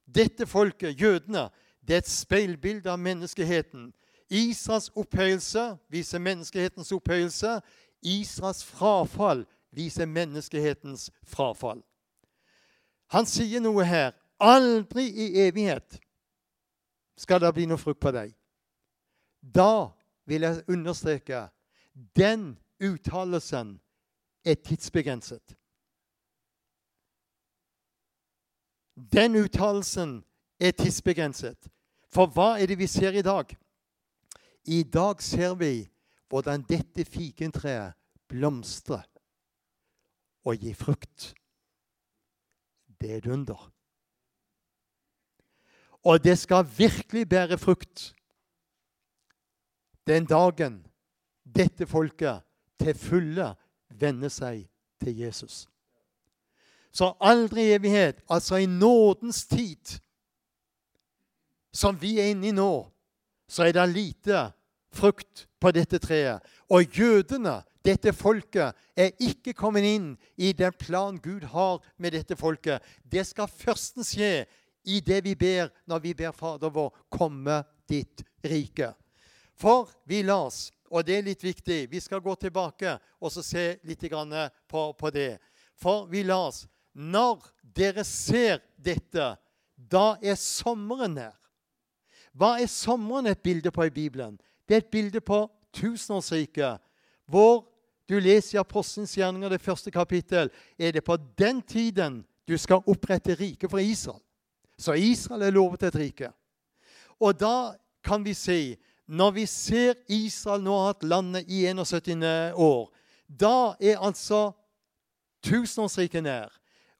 dette 0.06 0.46
folket, 0.46 1.00
jødene, 1.00 1.48
det 1.82 1.96
er 1.96 2.04
et 2.04 2.12
speilbilde 2.12 2.92
av 2.92 3.00
menneskeheten. 3.02 3.90
Israels 4.30 4.90
opphøyelse 4.94 5.64
viser 5.90 6.22
menneskehetens 6.22 6.92
opphøyelse. 6.94 7.58
Israels 8.02 8.62
frafall 8.64 9.42
viser 9.72 10.06
menneskehetens 10.06 11.10
frafall. 11.24 11.82
Han 13.12 13.26
sier 13.28 13.60
noe 13.60 13.84
her. 13.84 14.12
Aldri 14.42 15.04
i 15.06 15.26
evighet 15.44 16.00
skal 17.20 17.42
det 17.42 17.52
bli 17.54 17.66
noe 17.70 17.78
frukt 17.78 18.00
på 18.02 18.10
deg. 18.14 18.32
Da 19.42 19.92
vil 20.26 20.46
jeg 20.46 20.64
understreke 20.70 21.44
den 22.18 22.56
uttalelsen 22.82 23.76
er 24.44 24.58
tidsbegrenset. 24.58 25.54
Den 28.96 29.38
uttalelsen 29.38 30.22
er 30.60 30.74
tidsbegrenset. 30.74 31.68
For 32.12 32.28
hva 32.28 32.56
er 32.60 32.68
det 32.68 32.80
vi 32.80 32.90
ser 32.90 33.14
i 33.16 33.24
dag? 33.24 33.54
I 34.64 34.82
dag 34.82 35.22
ser 35.22 35.54
vi 35.58 35.86
hvordan 36.30 36.64
dette 36.68 37.04
fikentreet 37.04 37.94
blomstrer 38.28 39.06
og 40.44 40.56
gi 40.56 40.74
frukt. 40.74 41.34
Det 43.00 43.12
er 43.12 43.16
et 43.16 43.26
under. 43.26 43.72
Og 46.02 46.24
det 46.24 46.38
skal 46.38 46.66
virkelig 46.78 47.28
bære 47.28 47.58
frukt 47.58 48.14
den 50.06 50.26
dagen 50.26 50.86
dette 51.44 51.86
folket 51.86 52.42
til 52.80 52.94
fulle 52.98 53.52
vender 53.88 54.32
seg 54.32 54.64
til 55.02 55.18
Jesus. 55.18 55.68
Så 56.92 57.14
aldri 57.20 57.68
i 57.68 57.76
evighet, 57.76 58.20
altså 58.28 58.56
i 58.56 58.66
nådens 58.66 59.46
tid, 59.46 59.98
som 61.72 61.96
vi 62.00 62.18
er 62.20 62.32
inne 62.34 62.50
i 62.50 62.56
nå, 62.56 62.72
så 63.48 63.64
er 63.64 63.72
det 63.72 63.88
lite 63.88 64.50
frukt 64.92 65.46
på 65.60 65.72
dette 65.72 65.98
treet. 65.98 66.42
Og 66.68 66.84
jødene, 66.98 67.62
dette 67.84 68.12
folket, 68.14 68.76
er 68.96 69.14
ikke 69.22 69.54
kommet 69.58 69.86
inn 69.86 70.08
i 70.36 70.52
den 70.56 70.74
plan 70.78 71.18
Gud 71.22 71.44
har 71.52 71.80
med 71.96 72.14
dette 72.14 72.36
folket. 72.38 72.82
Det 73.02 73.24
skal 73.26 73.50
førstens 73.50 74.14
skje 74.14 74.44
i 74.84 75.00
det 75.04 75.22
vi 75.24 75.34
ber 75.38 75.70
når 75.90 76.02
vi 76.02 76.14
ber 76.14 76.34
Fader 76.34 76.72
vår, 76.72 76.92
komme 77.10 77.62
ditt 77.90 78.24
rike. 78.46 78.92
For 79.58 79.90
vi 80.08 80.22
las, 80.26 80.70
og 80.90 81.06
det 81.06 81.18
er 81.18 81.24
litt 81.26 81.42
viktig 81.44 81.86
Vi 81.92 82.00
skal 82.00 82.20
gå 82.20 82.34
tilbake 82.40 82.96
og 83.20 83.32
se 83.32 83.78
litt 83.84 84.04
på, 84.68 84.92
på 84.92 85.10
det. 85.10 85.38
For 85.76 86.06
vi 86.06 86.22
las 86.22 86.66
Når 86.92 87.40
dere 87.62 88.04
ser 88.04 88.60
dette, 88.76 89.36
da 89.76 90.16
er 90.22 90.36
sommeren 90.36 91.16
her. 91.16 91.36
Hva 92.32 92.58
er 92.60 92.68
sommeren 92.68 93.26
et 93.26 93.42
bilde 93.42 93.70
på 93.70 93.86
i 93.86 93.90
Bibelen? 93.90 94.38
Det 94.68 94.74
er 94.74 94.82
et 94.84 94.92
bilde 94.92 95.20
på 95.20 95.48
tusenårsriket, 95.72 96.80
hvor 97.26 97.71
du 98.08 98.18
leser 98.20 98.56
i 98.56 98.60
Apostelens 98.60 99.14
gjerninger, 99.16 99.48
det 99.48 99.62
første 99.62 99.90
kapittel, 99.90 100.50
er 100.78 100.92
det 100.92 101.04
på 101.04 101.16
den 101.38 101.62
tiden 101.62 102.22
du 102.48 102.56
skal 102.58 102.82
opprette 102.86 103.34
riket 103.38 103.70
for 103.70 103.78
Israel. 103.78 104.20
Så 104.78 104.92
Israel 104.98 105.42
er 105.42 105.54
lovet 105.54 105.82
et 105.82 105.96
rike. 105.96 106.32
Og 107.20 107.38
da 107.40 107.74
kan 108.04 108.24
vi 108.24 108.34
si 108.34 108.76
Når 109.06 109.30
vi 109.30 109.46
ser 109.46 109.94
Israel 110.08 110.62
nå 110.62 110.72
har 110.78 110.86
hatt 110.86 111.02
landet 111.04 111.48
i 111.50 111.66
71 111.66 112.54
år, 112.54 112.86
da 113.26 113.74
er 113.80 113.98
altså 113.98 114.52
tusenårsriket 115.42 116.22
nær. 116.22 116.52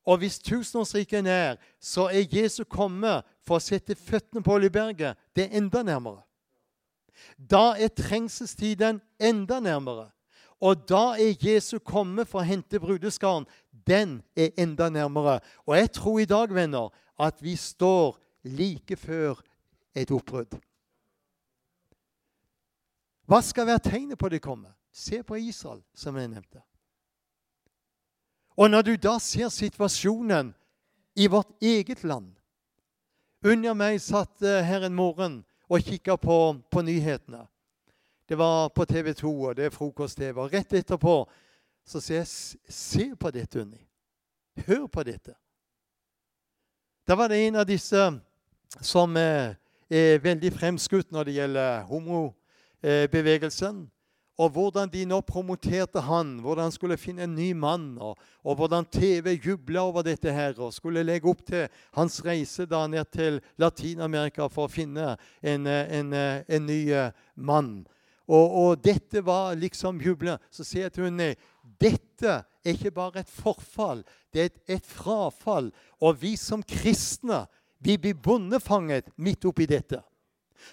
Og 0.05 0.19
hvis 0.19 0.39
tusenårsriket 0.43 1.19
er 1.19 1.23
nær, 1.23 1.57
så 1.81 2.09
er 2.11 2.27
Jesu 2.27 2.65
komme 2.65 3.23
for 3.47 3.57
å 3.57 3.63
sette 3.63 3.95
føttene 3.95 4.43
på 4.43 4.53
Oljeberget 4.59 5.17
det 5.37 5.47
er 5.47 5.57
enda 5.63 5.83
nærmere. 5.87 6.21
Da 7.39 7.79
er 7.79 7.95
trengselstiden 7.95 9.01
enda 9.21 9.61
nærmere. 9.61 10.11
Og 10.63 10.85
da 10.89 11.17
er 11.19 11.39
Jesu 11.43 11.79
komme 11.83 12.25
for 12.29 12.43
å 12.43 12.47
hente 12.47 12.81
brudeskaren. 12.81 13.49
Den 13.71 14.21
er 14.39 14.53
enda 14.61 14.89
nærmere. 14.95 15.41
Og 15.67 15.75
jeg 15.77 15.91
tror 15.99 16.21
i 16.23 16.29
dag, 16.31 16.55
venner, 16.55 16.93
at 17.19 17.43
vi 17.43 17.57
står 17.59 18.19
like 18.47 18.97
før 18.97 19.43
et 19.95 20.11
oppbrudd. 20.15 20.55
Hva 23.27 23.41
skal 23.43 23.67
være 23.67 23.87
tegnet 23.91 24.19
på 24.19 24.31
det 24.31 24.43
kommer? 24.43 24.75
Se 24.93 25.23
på 25.23 25.39
Israel, 25.41 25.81
som 25.95 26.17
jeg 26.17 26.31
nevnte. 26.31 26.63
Og 28.57 28.71
når 28.71 28.83
du 28.83 28.97
da 29.01 29.17
ser 29.23 29.49
situasjonen 29.49 30.53
i 31.17 31.27
vårt 31.27 31.51
eget 31.61 32.05
land 32.05 32.35
Under 33.45 33.75
meg 33.75 33.97
satt 33.99 34.39
her 34.45 34.85
en 34.87 34.95
morgen 34.95 35.41
og 35.67 35.83
kikka 35.83 36.15
på, 36.21 36.37
på, 36.71 36.83
nyhetene. 36.87 37.41
Det 38.33 38.39
var 38.39 38.69
på 38.69 38.85
TV 38.85 39.13
2, 39.15 39.43
og 39.43 39.57
det 39.57 39.65
er 39.65 39.71
frokost-TV. 39.75 40.39
Og 40.41 40.55
rett 40.55 40.71
etterpå 40.73 41.19
så 41.85 42.01
sier 42.01 42.23
jeg 42.23 42.31
Se 42.73 43.05
på 43.21 43.29
dette, 43.29 43.61
Unni. 43.61 43.83
Hør 44.65 44.87
på 44.89 45.05
dette. 45.05 45.35
Da 47.05 47.13
var 47.13 47.29
det 47.29 47.43
en 47.43 47.61
av 47.61 47.69
disse 47.69 48.07
som 48.81 49.21
er, 49.21 49.59
er 49.93 50.25
veldig 50.25 50.55
fremskutt 50.57 51.13
når 51.13 51.29
det 51.29 51.37
gjelder 51.43 51.85
homobevegelsen. 51.93 53.85
Og 54.41 54.51
hvordan 54.57 54.89
de 54.97 55.05
nå 55.13 55.21
promoterte 55.29 56.01
han, 56.09 56.39
hvordan 56.41 56.71
han 56.71 56.79
skulle 56.81 56.97
finne 56.97 57.29
en 57.29 57.37
ny 57.37 57.53
mann. 57.53 57.99
Og, 58.01 58.17
og 58.41 58.57
hvordan 58.57 58.89
TV 58.89 59.37
jubla 59.37 59.85
over 59.93 60.09
dette 60.09 60.33
her 60.33 60.57
og 60.57 60.73
skulle 60.73 61.05
legge 61.05 61.29
opp 61.29 61.45
til 61.53 61.69
hans 62.01 62.23
reise 62.25 62.65
da 62.65 62.87
ned 62.89 63.13
til 63.13 63.43
Latin-Amerika 63.61 64.49
for 64.49 64.65
å 64.65 64.73
finne 64.81 65.19
en, 65.45 65.69
en, 65.69 66.15
en 66.49 66.71
ny 66.73 66.87
mann. 67.37 67.83
Og, 68.29 68.47
og, 68.63 68.83
dette 68.85 69.23
var 69.25 69.57
liksom 69.59 70.01
jubelen. 70.01 70.39
Så 70.51 70.65
sier 70.65 70.87
jeg 70.87 70.95
til 70.95 71.09
henne 71.09 71.33
dette 71.83 72.39
er 72.63 72.77
ikke 72.77 72.95
bare 72.95 73.23
et 73.25 73.31
forfall, 73.31 74.05
det 74.31 74.41
er 74.41 74.51
et, 74.51 74.61
et 74.79 74.87
frafall. 74.87 75.73
Og 75.99 76.21
vi 76.23 76.37
som 76.39 76.63
kristne 76.63 77.45
vi 77.83 77.97
blir 77.99 78.15
bondefanget 78.15 79.09
midt 79.19 79.45
oppi 79.51 79.67
dette. 79.67 79.99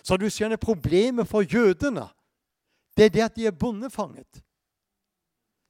Så 0.06 0.20
du 0.22 0.28
skjønner 0.30 0.62
problemet 0.62 1.26
for 1.28 1.42
jødene 1.42 2.06
det 3.00 3.06
er 3.06 3.14
det 3.16 3.22
at 3.24 3.36
de 3.38 3.46
er 3.48 3.56
bondefanget. 3.56 4.42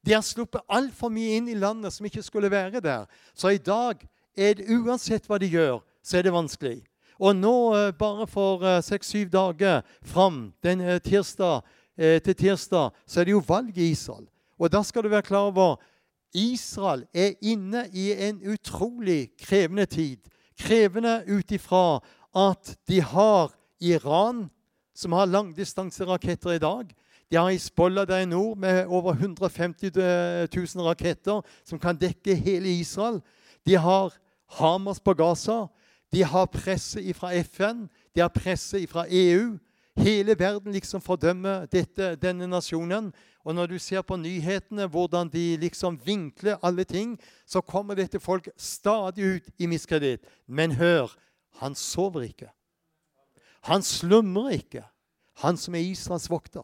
De 0.01 0.15
har 0.15 0.23
sluppet 0.25 0.65
altfor 0.65 1.11
mye 1.13 1.35
inn 1.37 1.49
i 1.51 1.57
landet 1.59 1.93
som 1.93 2.07
ikke 2.07 2.23
skulle 2.25 2.49
være 2.49 2.81
der. 2.81 3.05
Så 3.37 3.51
i 3.53 3.61
dag 3.61 4.01
er 4.33 4.55
det 4.57 4.65
uansett 4.73 5.27
hva 5.29 5.37
de 5.37 5.45
gjør, 5.51 5.83
så 6.01 6.17
er 6.17 6.25
det 6.25 6.33
vanskelig. 6.33 6.79
Og 7.19 7.35
nå, 7.35 7.75
eh, 7.75 7.91
bare 7.91 8.27
for 8.27 8.63
eh, 8.63 8.81
seks-syv 8.83 9.29
dager 9.29 9.81
fram 10.01 10.53
den 10.63 10.81
eh, 10.81 10.99
tirsdag, 10.99 11.61
til 11.99 12.35
tirsdag, 12.35 12.93
så 13.03 13.19
er 13.19 13.25
det 13.27 13.33
jo 13.33 13.41
valg 13.43 13.75
i 13.75 13.89
Israel. 13.91 14.23
Og 14.55 14.69
da 14.71 14.79
skal 14.87 15.03
du 15.03 15.09
være 15.11 15.25
klar 15.27 15.49
over 15.49 15.81
Israel 16.31 17.01
er 17.11 17.33
inne 17.43 17.89
i 17.91 18.13
en 18.13 18.37
utrolig 18.47 19.33
krevende 19.35 19.83
tid. 19.85 20.29
Krevende 20.55 21.17
ut 21.27 21.51
ifra 21.51 21.99
at 22.31 22.71
de 22.87 23.01
har 23.01 23.51
Iran, 23.81 24.45
som 24.95 25.11
har 25.11 25.27
langdistanseraketter 25.27 26.55
i 26.55 26.63
dag. 26.63 26.95
De 27.31 27.35
har 27.35 27.51
Hizbollah 27.51 28.07
der 28.07 28.23
i 28.23 28.31
nord 28.31 28.57
med 28.57 28.85
over 28.87 29.11
150 29.19 29.91
000 29.95 30.85
raketter 30.87 31.41
som 31.65 31.79
kan 31.79 31.99
dekke 31.99 32.35
hele 32.35 32.79
Israel. 32.79 33.19
De 33.67 33.75
har 33.75 34.15
Hamas 34.55 34.99
på 34.99 35.13
Gaza. 35.13 35.65
De 36.11 36.23
har 36.23 36.45
presset 36.45 37.15
fra 37.15 37.33
FN. 37.43 37.87
De 38.15 38.21
har 38.21 38.31
presset 38.33 38.89
fra 38.89 39.05
EU. 39.09 39.57
Hele 39.99 40.39
verden 40.39 40.71
liksom 40.71 41.01
fordømmer 41.01 41.65
dette, 41.65 42.15
denne 42.15 42.47
nasjonen. 42.47 43.11
Og 43.43 43.55
når 43.55 43.67
du 43.67 43.77
ser 43.79 44.01
på 44.01 44.15
nyhetene, 44.15 44.87
hvordan 44.87 45.29
de 45.29 45.57
liksom 45.57 45.99
vinkler 46.05 46.57
alle 46.63 46.83
ting, 46.83 47.17
så 47.45 47.61
kommer 47.61 47.95
dette 47.95 48.19
folk 48.19 48.49
stadig 48.57 49.25
ut 49.35 49.49
i 49.59 49.67
miskreditt. 49.67 50.25
Men 50.47 50.71
hør, 50.71 51.11
han 51.59 51.75
sover 51.75 52.21
ikke. 52.21 52.49
Han 53.61 53.83
slumrer 53.83 54.49
ikke. 54.49 54.83
Han 55.43 55.57
som 55.57 55.75
er 55.75 55.83
Israels 55.83 56.29
vokter. 56.29 56.63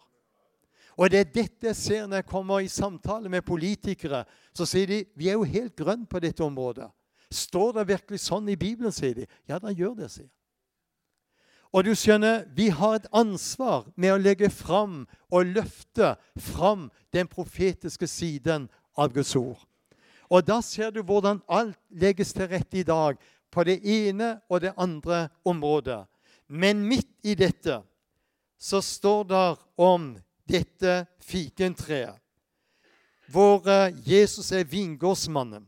Og 0.96 1.12
det 1.12 1.20
er 1.20 1.32
dette 1.34 1.68
jeg 1.68 1.76
ser 1.76 2.06
når 2.08 2.22
jeg 2.22 2.32
kommer 2.32 2.64
i 2.64 2.72
samtale 2.72 3.30
med 3.30 3.44
politikere. 3.44 4.24
Så 4.56 4.68
sier 4.68 4.88
de 4.88 5.02
vi 5.16 5.28
er 5.28 5.36
jo 5.36 5.44
helt 5.44 5.76
grønne 5.76 6.08
på 6.08 6.20
dette 6.24 6.44
området. 6.44 6.88
Står 7.32 7.74
det 7.74 7.88
virkelig 7.88 8.22
sånn 8.26 8.50
i 8.50 8.58
Bibelen, 8.60 8.94
sier 8.94 9.16
de. 9.16 9.28
Ja, 9.50 9.60
da 9.60 9.74
gjør 9.74 9.96
det, 10.00 10.12
sier 10.14 10.30
Og 11.76 11.84
du 11.84 11.92
skjønner, 11.98 12.46
vi 12.56 12.70
har 12.70 12.96
et 12.96 13.08
ansvar 13.12 13.90
med 13.96 14.14
å 14.14 14.22
legge 14.22 14.50
fram 14.50 15.04
og 15.28 15.50
løfte 15.58 16.16
fram 16.40 16.90
den 17.12 17.28
profetiske 17.28 18.08
siden 18.08 18.70
av 18.96 19.12
Guds 19.12 19.36
ord. 19.36 19.60
Og 20.32 20.46
da 20.48 20.62
ser 20.64 20.92
du 20.92 21.02
hvordan 21.04 21.42
alt 21.52 21.78
legges 21.90 22.34
til 22.34 22.48
rette 22.48 22.80
i 22.80 22.88
dag 22.88 23.20
på 23.52 23.64
det 23.68 23.82
ene 23.84 24.40
og 24.50 24.62
det 24.62 24.74
andre 24.78 25.28
området. 25.46 26.06
Men 26.48 26.84
midt 26.86 27.12
i 27.24 27.36
dette 27.36 27.82
så 28.58 28.82
står 28.82 29.24
det 29.30 29.46
om 29.78 30.14
dette 30.48 31.06
fikentreet, 31.26 32.16
hvor 33.28 33.66
eh, 33.68 33.94
Jesus 34.06 34.52
er 34.54 34.68
vingårdsmannen. 34.70 35.66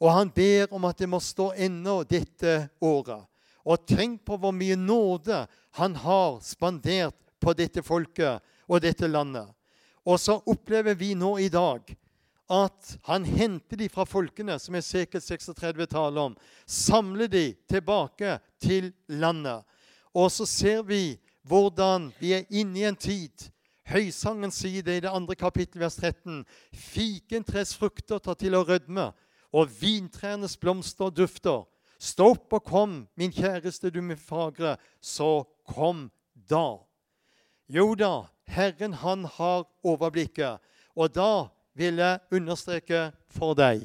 Og 0.00 0.12
han 0.12 0.30
ber 0.34 0.72
om 0.74 0.84
at 0.88 0.98
det 1.00 1.08
må 1.08 1.20
stå 1.22 1.52
ennå 1.56 2.02
dette 2.08 2.66
året. 2.84 3.24
Og 3.66 3.86
tenk 3.88 4.22
på 4.26 4.38
hvor 4.38 4.54
mye 4.54 4.76
nåde 4.78 5.44
han 5.78 5.96
har 5.98 6.40
spandert 6.44 7.16
på 7.42 7.54
dette 7.56 7.82
folket 7.82 8.42
og 8.68 8.82
dette 8.84 9.08
landet. 9.08 9.48
Og 10.06 10.20
så 10.22 10.38
opplever 10.46 10.94
vi 10.94 11.14
nå 11.18 11.36
i 11.42 11.48
dag 11.50 11.96
at 12.46 12.92
han 13.08 13.24
henter 13.26 13.80
de 13.80 13.88
fra 13.90 14.04
folkene, 14.06 14.54
som 14.62 14.76
Esekel 14.78 15.18
36 15.18 15.88
taler 15.90 16.28
om, 16.28 16.36
samler 16.62 17.26
de 17.26 17.46
tilbake 17.66 18.36
til 18.62 18.92
landet. 19.10 19.64
Og 20.14 20.30
så 20.30 20.46
ser 20.46 20.84
vi 20.86 21.16
hvordan 21.46 22.12
vi 22.20 22.36
er 22.36 22.46
inne 22.54 22.84
i 22.84 22.86
en 22.86 22.98
tid 22.98 23.48
Høysangen 23.86 24.50
sier 24.50 24.82
det 24.82 24.96
i 24.98 25.02
det 25.04 25.10
andre 25.14 25.36
kapittel, 25.38 25.78
vers 25.84 25.94
13. 26.00 26.40
Fikentres 26.74 27.70
frukter 27.78 28.18
tar 28.18 28.34
til 28.40 28.56
å 28.58 28.64
rødme, 28.66 29.12
og 29.56 29.72
vintrenes 29.80 30.56
blomster 30.60 31.12
dufter. 31.14 31.64
Stå 31.96 32.34
opp 32.34 32.58
og 32.58 32.64
kom, 32.68 32.96
min 33.16 33.32
kjæreste, 33.32 33.90
du 33.90 34.02
min 34.04 34.20
fagre, 34.20 34.76
så 35.00 35.46
kom 35.72 36.10
da. 36.50 36.82
Jo 37.72 37.94
da, 37.96 38.26
Herren 38.52 38.98
han 39.00 39.24
har 39.38 39.64
overblikket. 39.82 40.60
Og 40.96 41.14
da 41.14 41.48
vil 41.76 42.00
jeg 42.00 42.20
understreke 42.32 43.10
for 43.28 43.56
deg 43.56 43.82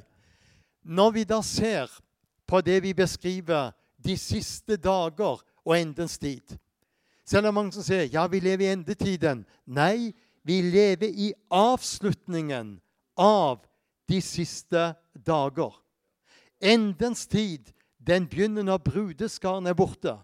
Når 0.83 1.11
vi 1.11 1.23
da 1.27 1.41
ser 1.43 1.91
på 2.47 2.61
det 2.61 2.79
vi 2.83 2.93
beskriver 2.93 3.71
de 3.97 4.15
siste 4.17 4.77
dager 4.77 5.43
og 5.65 5.75
endens 5.77 6.17
tid 6.17 6.57
er 7.37 7.45
det 7.45 7.53
mange 7.53 7.73
som 7.75 7.85
sier 7.85 8.09
ja, 8.11 8.25
vi 8.27 8.41
lever 8.43 8.65
i 8.65 8.73
endetiden. 8.73 9.45
Nei, 9.65 10.11
vi 10.43 10.61
lever 10.65 11.11
i 11.11 11.31
avslutningen 11.53 12.75
av 13.19 13.61
de 14.09 14.21
siste 14.23 14.91
dager. 15.25 15.75
Endens 16.61 17.27
tid 17.27 17.71
den 18.07 18.27
begynner 18.29 18.65
når 18.65 18.77
brudeskaren 18.77 19.67
er 19.67 19.77
borte. 19.77 20.17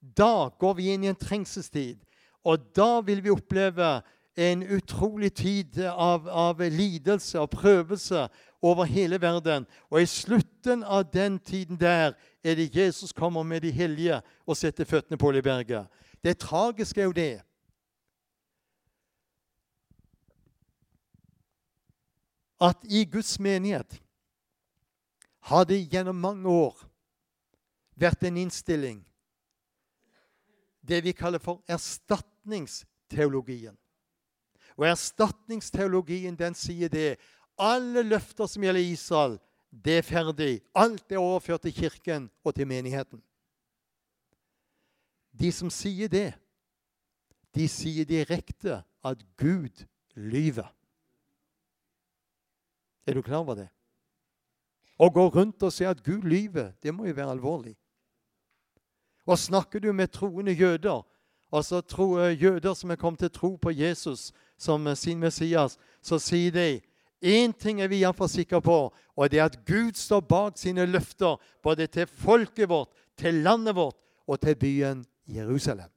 Da 0.00 0.48
går 0.58 0.74
vi 0.78 0.92
inn 0.92 1.04
i 1.04 1.10
en 1.10 1.18
trengselstid. 1.18 1.98
Og 2.44 2.70
da 2.76 3.00
vil 3.04 3.20
vi 3.24 3.34
oppleve 3.34 3.98
en 4.38 4.62
utrolig 4.62 5.32
tid 5.34 5.80
av, 5.90 6.28
av 6.28 6.60
lidelse 6.62 7.40
og 7.40 7.50
prøvelse 7.50 8.28
over 8.62 8.86
hele 8.86 9.18
verden. 9.20 9.66
Og 9.90 10.02
i 10.02 10.06
slutten 10.06 10.84
av 10.84 11.08
den 11.12 11.38
tiden 11.38 11.80
der 11.80 12.14
er 12.44 12.54
det 12.54 12.70
Jesus 12.76 13.12
kommer 13.12 13.42
med 13.42 13.66
de 13.66 13.72
hellige 13.74 14.20
og 14.46 14.56
setter 14.56 14.84
føttene 14.84 15.18
på 15.18 15.32
berget. 15.42 15.86
Det 16.24 16.38
tragiske 16.38 17.00
er 17.00 17.04
jo 17.04 17.12
det 17.12 17.40
at 22.60 22.76
i 22.90 23.04
Guds 23.04 23.38
menighet 23.40 24.00
har 25.48 25.64
det 25.68 25.80
gjennom 25.92 26.20
mange 26.20 26.48
år 26.48 26.76
vært 27.98 28.24
en 28.28 28.40
innstilling 28.44 29.02
det 30.88 31.04
vi 31.04 31.12
kaller 31.12 31.38
for 31.42 31.60
erstatningsteologien. 31.68 33.76
Og 34.78 34.86
erstatningsteologien 34.88 36.36
den 36.38 36.54
sier 36.56 36.88
det 36.88 37.18
alle 37.58 38.02
løfter 38.06 38.46
som 38.48 38.62
gjelder 38.64 38.86
Israel, 38.86 39.38
det 39.68 39.98
er 39.98 40.06
ferdig. 40.06 40.62
Alt 40.72 41.12
er 41.12 41.20
overført 41.20 41.62
til 41.66 41.74
kirken 41.76 42.30
og 42.44 42.54
til 42.56 42.66
menigheten. 42.70 43.20
De 45.38 45.52
som 45.52 45.70
sier 45.70 46.08
det, 46.08 46.32
de 47.54 47.68
sier 47.68 48.04
direkte 48.08 48.82
at 49.04 49.18
Gud 49.36 49.84
lyver. 50.14 50.74
Er 53.06 53.14
du 53.14 53.22
klar 53.22 53.38
over 53.44 53.54
det? 53.54 53.68
Å 54.98 55.10
gå 55.14 55.28
rundt 55.30 55.62
og 55.62 55.72
se 55.72 55.86
at 55.86 56.02
Gud 56.02 56.26
lyver, 56.26 56.72
det 56.82 56.94
må 56.94 57.06
jo 57.06 57.14
være 57.14 57.36
alvorlig. 57.36 57.76
Og 59.28 59.38
snakker 59.38 59.80
du 59.80 59.92
med 59.92 60.10
troende 60.10 60.52
jøder, 60.52 61.04
altså 61.52 61.80
tro, 61.80 62.16
jøder 62.18 62.74
som 62.74 62.90
er 62.90 63.00
kommet 63.00 63.22
til 63.22 63.30
tro 63.30 63.56
på 63.56 63.70
Jesus 63.70 64.32
som 64.58 64.88
sin 64.96 65.20
Messias, 65.20 65.78
så 66.02 66.18
sier 66.18 66.52
de 66.52 66.68
Én 67.18 67.50
ting 67.50 67.80
er 67.82 67.88
vi 67.90 67.98
iallfall 67.98 68.28
sikre 68.30 68.60
på, 68.62 68.76
og 68.94 69.30
det 69.30 69.40
er 69.40 69.48
at 69.48 69.58
Gud 69.66 69.96
står 69.98 70.20
bak 70.22 70.58
sine 70.58 70.84
løfter 70.86 71.40
både 71.62 71.88
til 71.90 72.06
folket 72.06 72.68
vårt, 72.70 72.92
til 73.18 73.42
landet 73.42 73.74
vårt 73.74 73.98
og 74.26 74.38
til 74.40 74.54
byen 74.54 75.04
Jerusalem. 75.26 75.90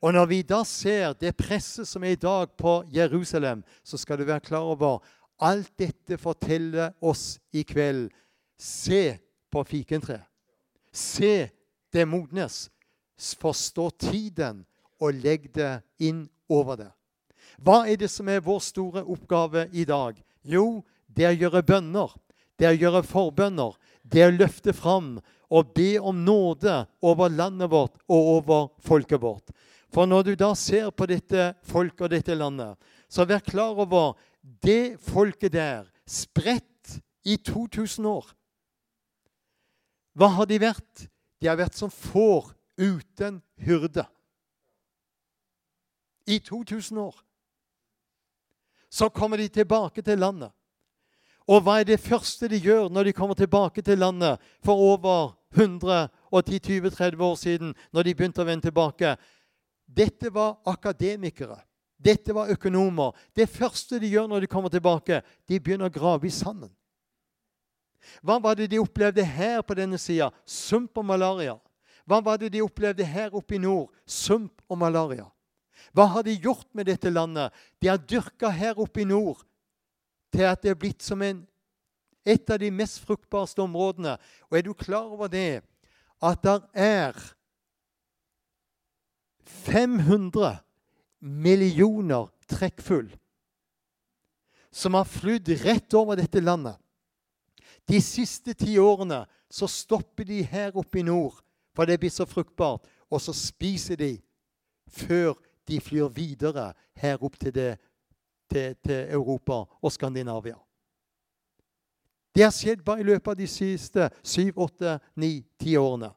Og 0.00 0.12
Når 0.12 0.26
vi 0.26 0.42
da 0.42 0.62
ser 0.64 1.12
det 1.18 1.36
presset 1.36 1.88
som 1.88 2.04
er 2.04 2.14
i 2.14 2.20
dag 2.22 2.52
på 2.54 2.84
Jerusalem, 2.94 3.64
så 3.82 3.98
skal 3.98 4.18
du 4.18 4.24
være 4.24 4.40
klar 4.40 4.62
over 4.62 5.02
alt 5.38 5.70
dette 5.78 6.18
forteller 6.18 6.92
oss 7.00 7.38
i 7.54 7.64
kveld. 7.64 8.10
Se 8.58 9.18
på 9.50 9.64
fikentreet. 9.64 10.26
Se 10.92 11.48
det 11.92 12.06
modnes. 12.06 12.68
Forstå 13.18 13.90
tiden 13.90 14.64
og 15.02 15.14
legg 15.22 15.48
det 15.54 15.80
inn 16.02 16.26
over 16.50 16.78
det. 16.78 16.90
Hva 17.58 17.82
er 17.90 17.98
det 17.98 18.10
som 18.10 18.28
er 18.30 18.44
vår 18.44 18.60
store 18.62 19.02
oppgave 19.02 19.66
i 19.74 19.84
dag? 19.88 20.18
Jo, 20.42 20.82
det 21.06 21.26
er 21.26 21.34
å 21.34 21.40
gjøre 21.44 21.64
bønner. 21.66 22.14
Det 22.58 22.66
er 22.66 22.76
å 22.76 22.82
gjøre 22.82 23.06
forbønner. 23.06 23.74
Det 24.02 24.22
er 24.22 24.32
å 24.32 24.38
løfte 24.38 24.74
fram 24.74 25.16
og 25.48 25.72
be 25.74 25.96
om 25.98 26.24
nåde 26.24 26.82
over 27.02 27.32
landet 27.32 27.70
vårt 27.72 27.96
og 28.06 28.30
over 28.38 28.68
folket 28.84 29.22
vårt. 29.22 29.54
For 29.88 30.06
når 30.06 30.26
du 30.26 30.32
da 30.36 30.52
ser 30.58 30.90
på 30.92 31.06
dette 31.08 31.52
folket 31.66 32.06
og 32.06 32.12
dette 32.12 32.36
landet, 32.36 32.76
så 33.08 33.24
vær 33.24 33.40
klar 33.44 33.78
over 33.80 34.18
det 34.42 34.98
folket 35.02 35.52
der, 35.52 35.86
spredt 36.06 37.00
i 37.24 37.36
2000 37.36 38.06
år 38.06 38.30
Hva 40.18 40.28
har 40.34 40.48
de 40.50 40.58
vært? 40.58 41.08
De 41.38 41.46
har 41.46 41.58
vært 41.58 41.76
som 41.78 41.90
får 41.90 42.48
uten 42.78 43.38
hyrde. 43.62 44.02
I 46.26 46.38
2000 46.42 46.98
år. 46.98 47.14
Så 48.90 49.08
kommer 49.08 49.38
de 49.38 49.48
tilbake 49.48 50.02
til 50.02 50.18
landet. 50.18 50.50
Og 51.48 51.62
hva 51.62 51.78
er 51.80 51.86
det 51.88 52.00
første 52.02 52.48
de 52.50 52.58
gjør 52.60 52.90
når 52.92 53.08
de 53.08 53.14
kommer 53.16 53.38
tilbake 53.38 53.82
til 53.82 54.02
landet 54.02 54.42
for 54.64 54.74
over 54.74 55.36
110-20-30 55.54 57.22
år 57.24 57.36
siden, 57.40 57.74
når 57.92 58.02
de 58.02 58.14
begynte 58.14 58.42
å 58.42 58.48
vende 58.48 58.68
tilbake? 58.68 59.14
Dette 59.86 60.34
var 60.34 60.58
akademikere. 60.68 61.56
Dette 61.98 62.34
var 62.34 62.50
økonomer. 62.54 63.14
Det 63.34 63.48
første 63.50 63.98
de 63.98 64.10
gjør 64.12 64.28
når 64.30 64.44
de 64.44 64.50
kommer 64.50 64.70
tilbake, 64.70 65.22
de 65.48 65.58
begynner 65.60 65.90
å 65.90 65.94
grave 65.94 66.28
i 66.28 66.34
sanden. 66.34 66.70
Hva 68.22 68.38
var 68.40 68.54
det 68.58 68.70
de 68.70 68.78
opplevde 68.80 69.24
her 69.26 69.60
på 69.66 69.74
denne 69.76 69.98
sida? 70.00 70.30
Sump 70.46 70.96
og 70.98 71.06
malaria. 71.08 71.56
Hva 72.08 72.22
var 72.24 72.38
det 72.40 72.52
de 72.54 72.62
opplevde 72.64 73.04
her 73.04 73.34
oppe 73.36 73.58
i 73.58 73.60
nord? 73.60 73.90
Sump 74.06 74.62
og 74.70 74.78
malaria. 74.80 75.26
Hva 75.92 76.06
har 76.14 76.24
de 76.24 76.36
gjort 76.38 76.68
med 76.72 76.88
dette 76.88 77.10
landet? 77.10 77.52
De 77.82 77.90
har 77.90 78.00
dyrka 78.00 78.50
her 78.54 78.78
oppe 78.80 79.02
i 79.02 79.08
nord 79.08 79.42
til 80.32 80.46
at 80.48 80.62
det 80.62 80.72
er 80.72 80.78
blitt 80.78 81.04
som 81.04 81.22
en, 81.24 81.42
et 82.28 82.50
av 82.52 82.60
de 82.60 82.70
mest 82.70 83.00
fruktbarste 83.04 83.62
områdene. 83.64 84.16
Og 84.48 84.58
er 84.58 84.64
du 84.66 84.72
klar 84.76 85.08
over 85.08 85.30
det? 85.32 85.62
At 86.20 86.42
det 86.44 86.58
er 86.74 87.16
500 89.64 90.58
millioner 91.20 92.28
trekkfull 92.48 93.10
som 94.70 94.94
har 94.94 95.08
flydd 95.08 95.48
rett 95.64 95.94
over 95.94 96.16
dette 96.16 96.40
landet. 96.40 96.76
De 97.88 98.00
siste 98.04 98.54
ti 98.54 98.76
årene 98.78 99.24
så 99.50 99.66
stopper 99.70 100.28
de 100.28 100.42
her 100.44 100.76
oppe 100.76 101.00
i 101.00 101.06
nord, 101.06 101.40
for 101.74 101.88
det 101.88 101.98
blir 102.00 102.12
så 102.12 102.26
fruktbart, 102.28 102.84
og 103.08 103.22
så 103.22 103.32
spiser 103.32 103.96
de 103.96 104.12
før 104.92 105.34
de 105.68 105.80
flyr 105.80 106.08
videre 106.12 106.72
her 107.00 107.22
opp 107.24 107.38
til, 107.40 107.54
det, 107.54 107.78
til, 108.50 108.76
til 108.84 109.08
Europa 109.16 109.64
og 109.80 109.92
Skandinavia. 109.92 110.58
Det 112.34 112.44
har 112.44 112.54
skjedd 112.54 112.84
bare 112.86 113.02
i 113.02 113.08
løpet 113.08 113.32
av 113.32 113.38
de 113.40 113.48
siste 113.50 114.10
syv, 114.22 114.60
åtte, 114.68 114.98
ni, 115.18 115.40
ti 115.58 115.74
årene. 115.80 116.12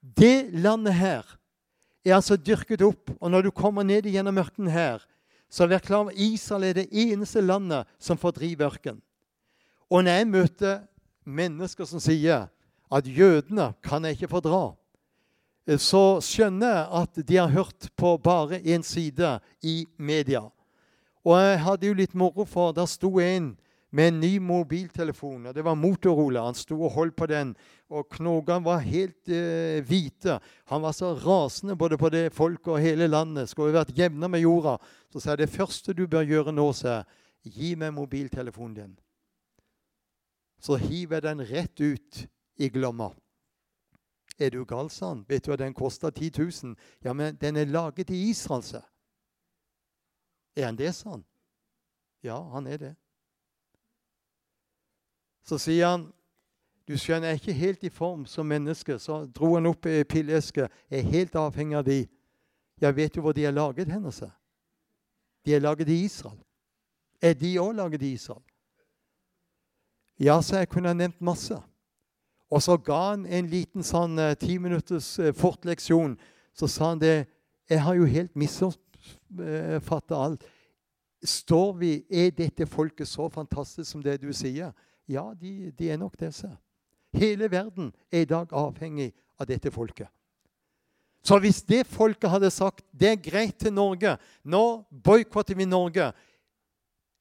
Det 0.00 0.50
landet 0.56 0.96
her 0.96 1.36
er 2.04 2.16
altså 2.16 2.36
dyrket 2.36 2.82
opp. 2.82 3.12
Og 3.20 3.30
når 3.30 3.48
du 3.48 3.50
kommer 3.50 3.86
ned 3.86 4.08
gjennom 4.08 4.38
ørkenen 4.40 4.72
her, 4.72 5.02
så 5.50 5.66
vær 5.66 5.82
klar 5.82 6.04
over 6.04 6.14
Israel 6.14 6.68
er 6.68 6.78
det 6.78 6.88
eneste 6.92 7.42
landet 7.42 7.88
som 7.98 8.18
får 8.18 8.36
drive 8.38 8.66
ørken. 8.68 9.00
Og 9.90 10.04
når 10.04 10.20
jeg 10.20 10.30
møter 10.30 10.76
mennesker 11.26 11.88
som 11.88 12.02
sier 12.02 12.46
at 12.90 13.06
jødene 13.06 13.72
kan 13.82 14.04
jeg 14.06 14.18
ikke 14.18 14.30
fordra, 14.30 14.70
så 15.78 16.20
skjønner 16.24 16.70
jeg 16.70 16.86
at 17.02 17.20
de 17.28 17.36
har 17.36 17.52
hørt 17.52 17.90
på 17.98 18.16
bare 18.18 18.58
én 18.62 18.82
side 18.86 19.38
i 19.62 19.84
media. 19.98 20.46
Og 21.26 21.36
jeg 21.36 21.60
hadde 21.60 21.86
jo 21.86 21.98
litt 21.98 22.14
moro, 22.16 22.46
for 22.48 22.72
der 22.72 22.88
sto 22.88 23.18
en 23.20 23.52
med 23.90 24.08
en 24.08 24.20
ny 24.20 24.38
mobiltelefon. 24.38 25.46
og 25.46 25.54
Det 25.54 25.64
var 25.64 25.74
Motorola. 25.74 26.44
Han 26.44 26.54
sto 26.54 26.78
og 26.82 26.92
holdt 26.94 27.16
på 27.16 27.26
den, 27.26 27.54
og 27.90 28.08
knogene 28.14 28.64
var 28.64 28.84
helt 28.84 29.28
eh, 29.28 29.82
hvite. 29.86 30.38
Han 30.70 30.82
var 30.82 30.92
så 30.92 31.14
rasende 31.14 31.76
både 31.76 31.98
på 31.98 32.08
det 32.08 32.32
folket 32.32 32.74
og 32.74 32.80
hele 32.80 33.08
landet. 33.10 33.50
Skulle 33.50 33.74
vært 33.74 33.96
jevna 33.98 34.28
med 34.28 34.44
jorda. 34.44 34.76
Så 35.10 35.20
sa 35.20 35.34
jeg 35.34 35.44
det 35.44 35.54
første 35.54 35.94
du 35.94 36.06
bør 36.06 36.26
gjøre 36.26 36.54
nå, 36.54 36.68
sa 36.72 37.02
gi 37.42 37.74
meg 37.74 37.94
mobiltelefonen 37.96 38.76
din. 38.76 38.94
Så 40.60 40.76
hiver 40.76 41.18
jeg 41.18 41.24
den 41.24 41.46
rett 41.48 41.80
ut 41.80 42.24
i 42.60 42.68
Glomma. 42.68 43.10
Er 44.40 44.50
du 44.50 44.64
gal, 44.64 44.88
sa 44.90 45.10
han. 45.12 45.24
Vet 45.28 45.44
du 45.44 45.50
hva 45.52 45.58
den 45.60 45.74
koster? 45.76 46.10
10 46.10 46.30
000. 46.38 46.76
Ja, 47.04 47.12
men 47.12 47.36
den 47.40 47.56
er 47.56 47.68
laget 47.68 48.10
i 48.10 48.28
Israel, 48.30 48.62
sa 48.62 48.80
Er 50.56 50.66
han 50.66 50.76
det, 50.76 50.94
sa 50.94 51.10
han? 51.10 51.24
Ja, 52.22 52.38
han 52.52 52.66
er 52.66 52.78
det. 52.78 52.94
Så 55.44 55.58
sier 55.58 55.86
han 55.88 56.08
du 56.90 56.96
skjønner, 56.98 57.28
jeg 57.28 57.36
er 57.36 57.38
ikke 57.38 57.52
helt 57.52 57.84
i 57.86 57.88
form 57.94 58.24
som 58.26 58.48
menneske. 58.50 58.96
Så 58.98 59.20
dro 59.30 59.52
han 59.54 59.68
opp 59.70 59.86
ei 59.86 60.02
pilleske. 60.02 60.64
Jeg 60.90 60.98
er 60.98 61.12
helt 61.12 61.36
avhengig 61.38 61.76
av 61.78 61.84
de. 61.86 62.00
Jeg 62.82 62.96
vet 62.96 63.16
jo 63.16 63.22
hvor 63.22 63.36
de 63.36 63.44
er 63.46 63.54
laget 63.54 63.92
hen. 63.92 64.10
seg. 64.10 64.30
De 65.46 65.54
er 65.54 65.62
laget 65.62 65.88
i 65.88 66.00
Israel. 66.04 66.38
Er 67.22 67.34
de 67.34 67.58
òg 67.60 67.76
laget 67.76 68.02
i 68.02 68.12
Israel? 68.12 68.42
Ja, 70.18 70.40
så 70.42 70.56
jeg 70.56 70.68
kunne 70.68 70.88
ha 70.88 70.94
nevnt 70.94 71.20
masse. 71.20 71.56
Og 72.50 72.62
så 72.62 72.76
ga 72.76 73.10
han 73.10 73.26
en 73.26 73.46
liten 73.46 73.86
sånn 73.86 74.18
eh, 74.18 74.34
ti 74.34 74.58
minutters 74.58 75.18
eh, 75.18 75.34
fortleksjon. 75.36 76.18
Så 76.52 76.66
sa 76.66 76.90
han 76.90 77.00
det 77.00 77.26
Jeg 77.70 77.82
har 77.86 77.94
jo 77.94 78.04
helt 78.04 78.34
misoppfatta 78.34 80.16
alt. 80.16 80.42
Står 81.22 81.72
vi, 81.78 82.04
Er 82.10 82.30
dette 82.30 82.66
folket 82.66 83.08
så 83.08 83.28
fantastisk 83.28 83.90
som 83.90 84.02
det 84.02 84.20
du 84.22 84.32
sier? 84.32 84.72
Ja, 85.10 85.32
de, 85.34 85.72
de 85.74 85.90
er 85.90 85.98
nok 85.98 86.14
disse. 86.20 86.48
Hele 87.12 87.50
verden 87.50 87.90
er 88.12 88.22
i 88.22 88.28
dag 88.30 88.52
avhengig 88.54 89.10
av 89.40 89.48
dette 89.50 89.72
folket. 89.74 90.08
Så 91.22 91.36
hvis 91.42 91.62
det 91.66 91.82
folket 91.90 92.30
hadde 92.30 92.50
sagt 92.54 92.84
det 92.96 93.10
er 93.10 93.22
greit 93.22 93.58
til 93.60 93.74
Norge, 93.74 94.14
nå 94.44 94.64
boikotter 95.04 95.58
vi 95.58 95.66
Norge 95.68 96.12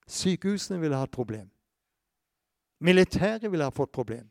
Sykehusene 0.10 0.80
ville 0.82 0.98
ha 0.98 1.06
et 1.06 1.14
problem. 1.14 1.50
Militæret 2.82 3.52
ville 3.52 3.66
ha 3.68 3.74
fått 3.74 3.92
problem. 3.94 4.26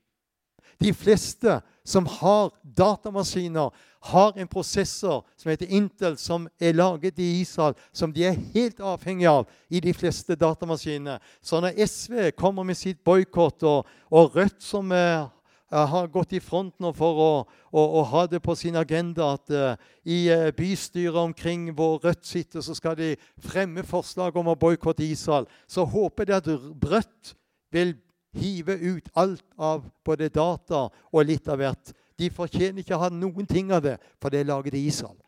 De 0.79 0.93
fleste 0.95 1.61
som 1.85 2.07
har 2.07 2.53
datamaskiner, 2.63 3.71
har 4.01 4.33
en 4.39 4.49
prosessor 4.49 5.25
som 5.37 5.51
heter 5.51 5.71
Intel, 5.75 6.15
som 6.19 6.47
er 6.61 6.77
laget 6.77 7.19
i 7.19 7.41
Israel, 7.41 7.75
som 7.93 8.13
de 8.15 8.29
er 8.29 8.39
helt 8.55 8.79
avhengig 8.81 9.27
av 9.27 9.49
i 9.71 9.81
de 9.83 9.93
fleste 9.97 10.37
datamaskinene. 10.39 11.19
Så 11.43 11.59
når 11.61 11.81
SV 11.83 12.31
kommer 12.39 12.63
med 12.63 12.79
sitt 12.79 13.03
boikott, 13.05 13.63
og, 13.67 13.89
og, 14.11 14.37
Rødt, 14.37 14.63
som 14.63 14.93
eh, 14.95 15.27
har 15.69 16.13
gått 16.15 16.37
i 16.39 16.41
front 16.41 16.77
nå 16.81 16.93
for 16.97 17.23
å, 17.25 17.31
å, 17.73 17.83
å, 18.01 18.05
ha 18.13 18.27
det 18.31 18.41
på 18.45 18.55
sin 18.57 18.79
agenda 18.79 19.35
at 19.35 19.51
uh, 19.53 19.75
i 20.09 20.23
uh, 20.33 20.49
bystyret 20.57 21.19
omkring 21.19 21.69
hvor 21.77 21.99
Rødt 22.05 22.25
sitter, 22.27 22.63
så 22.65 22.77
skal 22.77 22.97
de 22.97 23.11
fremme 23.45 23.85
forslag 23.85 24.37
om 24.39 24.49
å 24.49 24.57
boikotte 24.57 25.05
Israel, 25.05 25.49
så 25.67 25.85
håper 25.85 26.29
de 26.29 26.39
at 26.39 26.49
Rødt 26.49 27.35
vil 27.75 27.99
hive 28.39 28.77
ut 28.81 29.11
alt 29.19 29.45
av 29.57 29.85
både 30.07 30.31
data 30.33 30.87
og 30.89 31.27
litt 31.27 31.49
av 31.51 31.61
hvert. 31.61 31.93
De 32.19 32.31
fortjener 32.35 32.83
ikke 32.83 32.97
å 32.97 33.05
ha 33.05 33.11
noen 33.15 33.47
ting 33.47 33.71
av 33.75 33.85
det, 33.85 33.99
for 34.19 34.33
det 34.33 34.43
er 34.43 34.51
laget 34.51 34.79
i 34.79 34.87
Israel. 34.89 35.19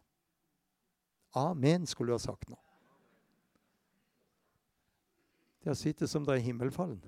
Amen, 1.39 1.87
skulle 1.87 2.11
du 2.11 2.19
ha 2.19 2.23
sagt 2.23 2.49
nå. 2.51 2.59
Det 5.61 5.71
har 5.71 5.79
sittet 5.79 6.11
som 6.11 6.25
det 6.25 6.39
er 6.39 6.47
himmelfallen. 6.47 7.01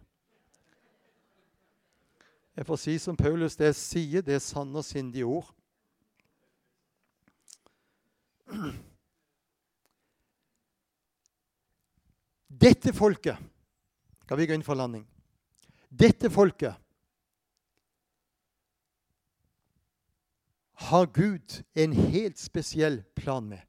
Jeg 2.52 2.68
får 2.68 2.76
si 2.76 2.98
som 3.00 3.16
Paulus, 3.16 3.56
det 3.56 3.72
sier, 3.78 4.20
det 4.20 4.36
er 4.36 4.44
sanne 4.44 4.76
og 4.78 4.84
sindige 4.84 5.24
ord. 5.24 5.48
Dette 12.62 12.92
folket 12.92 13.40
Skal 14.22 14.36
vi 14.38 14.46
gå 14.46 14.54
inn 14.54 14.64
for 14.64 14.76
landing? 14.76 15.06
Dette 15.92 16.30
folket 16.32 16.74
har 20.88 21.06
Gud 21.06 21.62
en 21.74 21.92
helt 21.92 22.38
spesiell 22.38 23.02
plan 23.16 23.44
med. 23.44 23.60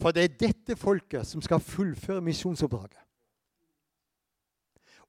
For 0.00 0.12
det 0.12 0.24
er 0.24 0.40
dette 0.40 0.76
folket 0.76 1.26
som 1.26 1.42
skal 1.42 1.62
fullføre 1.62 2.20
misjonsoppdraget. 2.20 2.98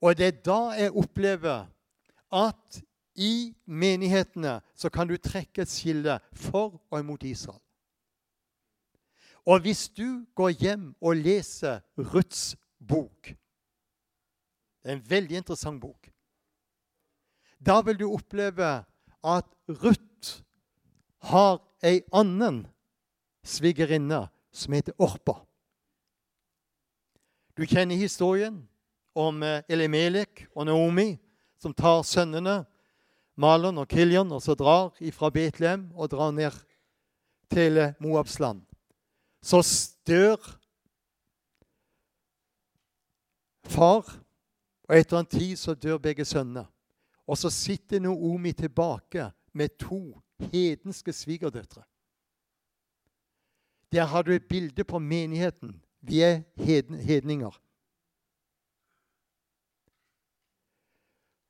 Og 0.01 0.17
det 0.17 0.27
er 0.27 0.43
da 0.45 0.59
jeg 0.77 0.93
opplever 0.93 1.65
at 2.31 2.81
i 3.17 3.55
menighetene 3.65 4.59
så 4.77 4.91
kan 4.93 5.09
du 5.09 5.17
trekke 5.17 5.65
et 5.65 5.71
skille 5.73 6.19
for 6.31 6.77
og 6.91 6.99
imot 6.99 7.25
Israel. 7.25 7.61
Og 9.47 9.59
hvis 9.63 9.87
du 9.89 10.25
går 10.35 10.49
hjem 10.49 10.87
og 11.01 11.15
leser 11.15 11.79
Ruths 11.97 12.55
bok 12.87 13.33
det 14.87 14.93
er 14.93 15.01
en 15.01 15.09
veldig 15.09 15.35
interessant 15.35 15.81
bok. 15.83 16.05
Da 17.59 17.81
vil 17.83 17.97
du 17.99 18.05
oppleve 18.07 18.69
at 19.19 19.47
Ruth 19.67 20.29
har 21.27 21.57
ei 21.83 22.05
annen 22.15 22.61
svigerinne 23.43 24.21
som 24.55 24.75
heter 24.77 24.95
Orpa. 24.95 25.41
Du 27.59 27.65
kjenner 27.67 27.99
historien 27.99 28.61
om 29.11 29.43
eh, 29.43 29.65
Elimelek 29.67 30.45
og 30.53 30.69
Naomi, 30.69 31.17
som 31.59 31.73
tar 31.75 32.05
sønnene 32.07 32.61
Malon 33.35 33.81
og 33.83 33.89
Kiljon 33.91 34.31
og 34.31 34.39
så 34.45 34.55
drar 34.55 34.93
fra 35.17 35.31
Betlehem 35.35 35.89
og 35.99 36.13
drar 36.13 36.31
ned 36.31 36.55
til 37.51 37.81
eh, 37.81 37.97
Moabs 37.99 38.39
land. 38.39 38.63
Så 39.43 39.59
stør 39.67 40.39
far 43.67 44.07
og 44.87 44.97
etter 44.97 45.19
en 45.19 45.25
tid 45.25 45.55
så 45.59 45.75
dør 45.75 45.97
begge 45.97 46.25
sønnene. 46.25 46.65
Og 47.27 47.37
så 47.37 47.49
sitter 47.51 47.99
Noomi 47.99 48.53
tilbake 48.53 49.31
med 49.53 49.69
to 49.79 50.21
hedenske 50.51 51.13
svigerdøtre. 51.13 51.83
Der 53.91 54.05
har 54.05 54.21
du 54.21 54.31
et 54.31 54.47
bilde 54.49 54.83
på 54.83 54.99
menigheten. 54.99 55.83
Vi 56.01 56.21
er 56.21 56.41
hedninger. 56.55 57.61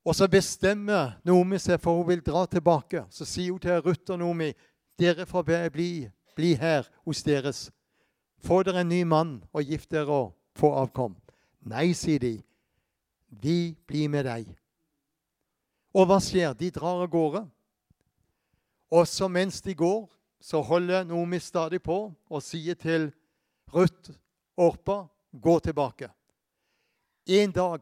Og 0.06 0.16
så 0.16 0.28
bestemmer 0.28 1.12
Noomi 1.24 1.60
seg 1.60 1.82
for 1.84 2.00
hun 2.00 2.08
vil 2.08 2.24
dra 2.24 2.46
tilbake. 2.46 3.04
Så 3.10 3.26
sier 3.26 3.52
hun 3.52 3.60
til 3.60 3.82
Ruth 3.82 4.12
og 4.12 4.20
Noomi 4.20 4.54
dere 5.00 5.26
får 5.26 5.44
bli, 5.70 6.08
bli 6.36 6.54
her 6.56 6.88
hos 7.06 7.24
deres. 7.24 7.68
Få 8.40 8.64
dere 8.64 8.82
en 8.82 8.90
ny 8.90 9.04
mann 9.04 9.44
og 9.54 9.64
gift 9.64 9.92
dere 9.92 10.08
og 10.08 10.32
få 10.56 10.72
avkom. 10.74 11.18
Nei, 11.68 11.92
sier 11.94 12.20
de. 12.20 12.38
Vi 13.28 13.76
blir 13.88 14.10
med 14.10 14.26
deg. 14.26 14.50
Og 15.98 16.08
hva 16.08 16.20
skjer? 16.24 16.54
De 16.56 16.70
drar 16.72 17.04
av 17.04 17.10
gårde. 17.12 17.44
Og 18.94 19.08
så 19.08 19.28
mens 19.28 19.60
de 19.62 19.76
går, 19.76 20.06
så 20.40 20.62
holder 20.64 21.04
Nomi 21.08 21.40
stadig 21.44 21.82
på 21.84 21.98
og 22.14 22.44
sier 22.44 22.78
til 22.80 23.10
Ruth 23.74 24.14
Orpa 24.58 25.04
gå 25.32 25.60
tilbake. 25.60 26.10
En 27.28 27.52
dag 27.52 27.82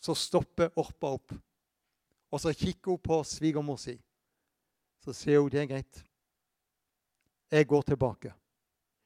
så 0.00 0.14
stopper 0.16 0.70
Orpa 0.80 1.10
opp, 1.18 1.34
og 2.30 2.40
så 2.40 2.54
kikker 2.56 2.94
hun 2.94 3.02
på 3.04 3.18
svigermor 3.26 3.76
si. 3.76 3.98
Så 5.04 5.12
sier 5.12 5.42
hun 5.42 5.50
det 5.52 5.60
er 5.60 5.68
greit. 5.68 6.04
Jeg 7.50 7.66
går 7.66 7.82
tilbake. 7.82 8.32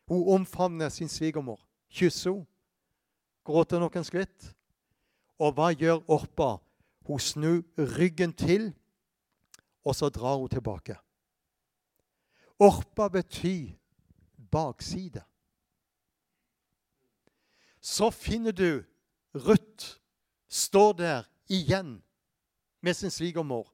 Hun 0.07 0.29
omfavner 0.37 0.89
sin 0.89 1.09
svigermor, 1.09 1.59
kysser 1.89 2.37
henne, 2.37 2.47
gråter 3.45 3.81
noen 3.81 4.07
skritt 4.07 4.55
og 5.39 5.55
hva 5.57 5.73
gjør 5.73 6.05
Orpa? 6.09 6.57
Hun 7.05 7.21
snur 7.21 7.63
ryggen 7.77 8.33
til, 8.33 8.73
og 9.85 9.95
så 9.95 10.09
drar 10.09 10.39
hun 10.41 10.49
tilbake. 10.49 10.97
Orpa 12.59 13.09
betyr 13.09 13.75
bakside. 14.51 15.21
Så 17.81 18.11
finner 18.11 18.53
du 18.53 18.85
Ruth 19.35 19.99
står 20.49 20.93
der 20.93 21.23
igjen 21.49 22.03
med 22.81 22.95
sin 22.95 23.11
svigermor. 23.11 23.69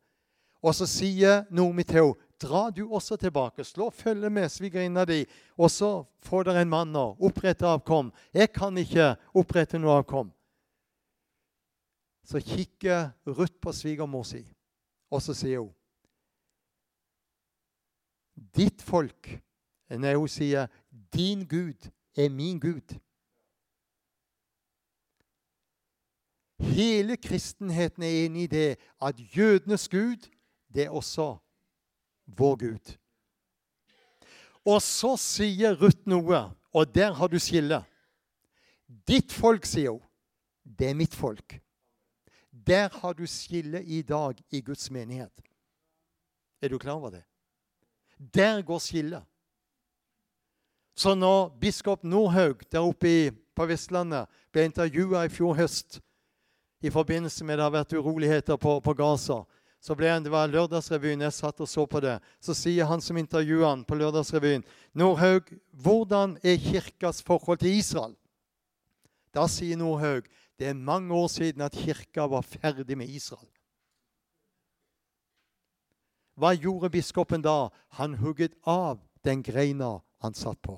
Og 0.63 0.75
så 0.75 0.87
sier 0.89 1.45
Noomi 1.51 1.85
til 1.85 2.03
henne, 2.03 2.15
'Dra 2.41 2.71
du 2.71 2.89
også 2.89 3.17
tilbake. 3.17 3.65
Slå 3.65 3.91
følge 3.91 4.31
med 4.31 4.49
svigerinna 4.49 5.05
di, 5.05 5.27
og 5.59 5.71
så 5.71 6.05
får 6.25 6.43
dere 6.43 6.63
en 6.63 6.69
mann 6.69 6.93
nå. 6.93 7.17
opprette 7.21 7.67
avkom.' 7.67 8.13
'Jeg 8.35 8.53
kan 8.53 8.79
ikke 8.79 9.17
opprette 9.35 9.79
noe 9.79 10.01
avkom.' 10.01 10.33
Så 12.31 12.41
kikker 12.41 13.11
Ruth 13.27 13.59
på 13.63 13.73
svigermor 13.75 14.23
si, 14.23 14.45
og 15.11 15.23
så 15.23 15.35
sier 15.35 15.65
hun 15.65 15.75
Ditt 18.55 18.83
folk 18.83 19.33
Nei, 19.91 20.15
hun 20.15 20.31
sier 20.31 20.69
din 21.11 21.43
Gud 21.51 21.89
er 22.15 22.29
min 22.31 22.61
Gud. 22.63 22.95
Hele 26.63 27.17
kristenheten 27.19 28.05
er 28.07 28.19
enig 28.25 28.45
i 28.45 28.51
det 28.53 28.69
at 29.03 29.19
jødenes 29.35 29.89
Gud, 29.89 30.29
det 30.71 30.85
er 30.85 30.95
også 30.95 31.33
vår 32.39 32.57
Gud. 32.63 32.93
Og 34.63 34.79
så 34.83 35.17
sier 35.19 35.75
Ruth 35.75 36.07
noe, 36.07 36.45
og 36.71 36.95
der 36.95 37.11
har 37.19 37.27
du 37.27 37.39
skillet. 37.43 37.83
Ditt 38.87 39.33
folk, 39.33 39.67
sier 39.67 39.97
hun, 39.97 40.07
det 40.63 40.93
er 40.93 40.99
mitt 40.99 41.19
folk. 41.19 41.59
Der 42.71 42.89
har 43.03 43.13
du 43.13 43.27
skille 43.27 43.83
i 43.83 44.03
dag 44.03 44.39
i 44.51 44.61
Guds 44.61 44.91
menighet. 44.91 45.33
Er 46.63 46.69
du 46.69 46.79
klar 46.79 46.93
over 46.93 47.11
det? 47.11 47.23
Der 48.35 48.63
går 48.63 48.79
skillet. 48.79 49.23
Så 50.95 51.15
når 51.15 51.49
biskop 51.61 52.05
Nordhaug 52.05 52.63
der 52.73 52.87
oppe 52.87 53.33
på 53.57 53.67
Vestlandet 53.67 54.29
ble 54.53 54.69
intervjua 54.69 55.25
i 55.27 55.33
fjor 55.33 55.57
høst 55.59 55.99
i 56.85 56.93
forbindelse 56.95 57.45
med 57.45 57.59
det 57.59 57.65
har 57.67 57.75
vært 57.75 57.97
uroligheter 57.97 58.57
på, 58.57 58.79
på 58.81 58.95
Gaza, 58.95 59.43
så 59.81 59.97
ble 59.97 60.13
han, 60.13 60.23
Det 60.23 60.31
var 60.31 60.47
Lørdagsrevyen. 60.47 61.25
Jeg 61.27 61.33
satt 61.33 61.61
og 61.61 61.69
så 61.69 61.87
på 61.87 62.01
det. 62.01 62.21
Så 62.41 62.55
sier 62.55 62.87
han 62.87 63.01
som 63.01 63.17
intervjuer 63.17 63.67
han 63.67 63.85
på 63.85 63.97
Lørdagsrevyen, 63.97 64.65
'Nordhaug, 64.95 65.51
hvordan 65.73 66.39
er 66.45 66.57
kirkas 66.57 67.23
forhold 67.23 67.59
til 67.59 67.79
Israel?' 67.79 68.17
Da 69.35 69.47
sier 69.49 69.77
Nordhaug, 69.77 70.29
det 70.61 70.69
er 70.69 70.77
mange 70.77 71.15
år 71.15 71.27
siden 71.33 71.65
at 71.65 71.73
kirka 71.73 72.27
var 72.29 72.45
ferdig 72.45 72.99
med 72.99 73.09
Israel. 73.09 73.49
Hva 76.37 76.53
gjorde 76.53 76.91
biskopen 76.93 77.41
da? 77.45 77.71
Han 77.97 78.19
hugget 78.21 78.53
av 78.69 79.01
den 79.25 79.43
greina 79.45 79.99
han 80.21 80.37
satt 80.37 80.61
på. 80.61 80.77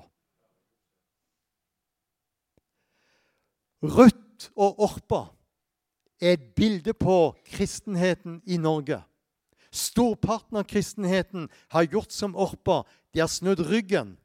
Rødt 3.83 4.49
og 4.55 4.79
Orpa 4.87 5.21
er 6.23 6.37
et 6.37 6.51
bilde 6.55 6.95
på 6.95 7.35
kristenheten 7.51 8.39
i 8.47 8.57
Norge. 8.57 9.01
Storparten 9.71 10.61
av 10.61 10.67
kristenheten 10.69 11.49
har 11.75 11.89
gjort 11.91 12.15
som 12.15 12.35
Orpa. 12.39 12.85
De 13.11 13.19
har 13.19 13.31
snudd 13.31 13.59
ryggen 13.67 14.15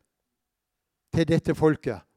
til 1.14 1.26
dette 1.26 1.54
folket. 1.58 2.07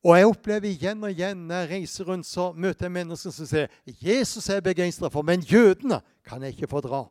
Og 0.00 0.16
jeg 0.16 0.28
opplever 0.30 0.70
igjen 0.70 1.02
og 1.04 1.12
igjen 1.12 1.42
når 1.48 1.64
jeg 1.64 1.70
reiser 1.74 2.08
rundt, 2.08 2.26
så 2.26 2.50
møter 2.56 2.86
jeg 2.86 2.94
mennesker 2.94 3.34
som 3.34 3.48
sier 3.48 3.68
Jesus 4.00 4.48
er 4.48 4.62
begeistra 4.64 5.10
for, 5.12 5.26
men 5.26 5.44
jødene 5.44 6.00
kan 6.24 6.42
jeg 6.42 6.56
ikke 6.56 6.70
fordra. 6.70 7.04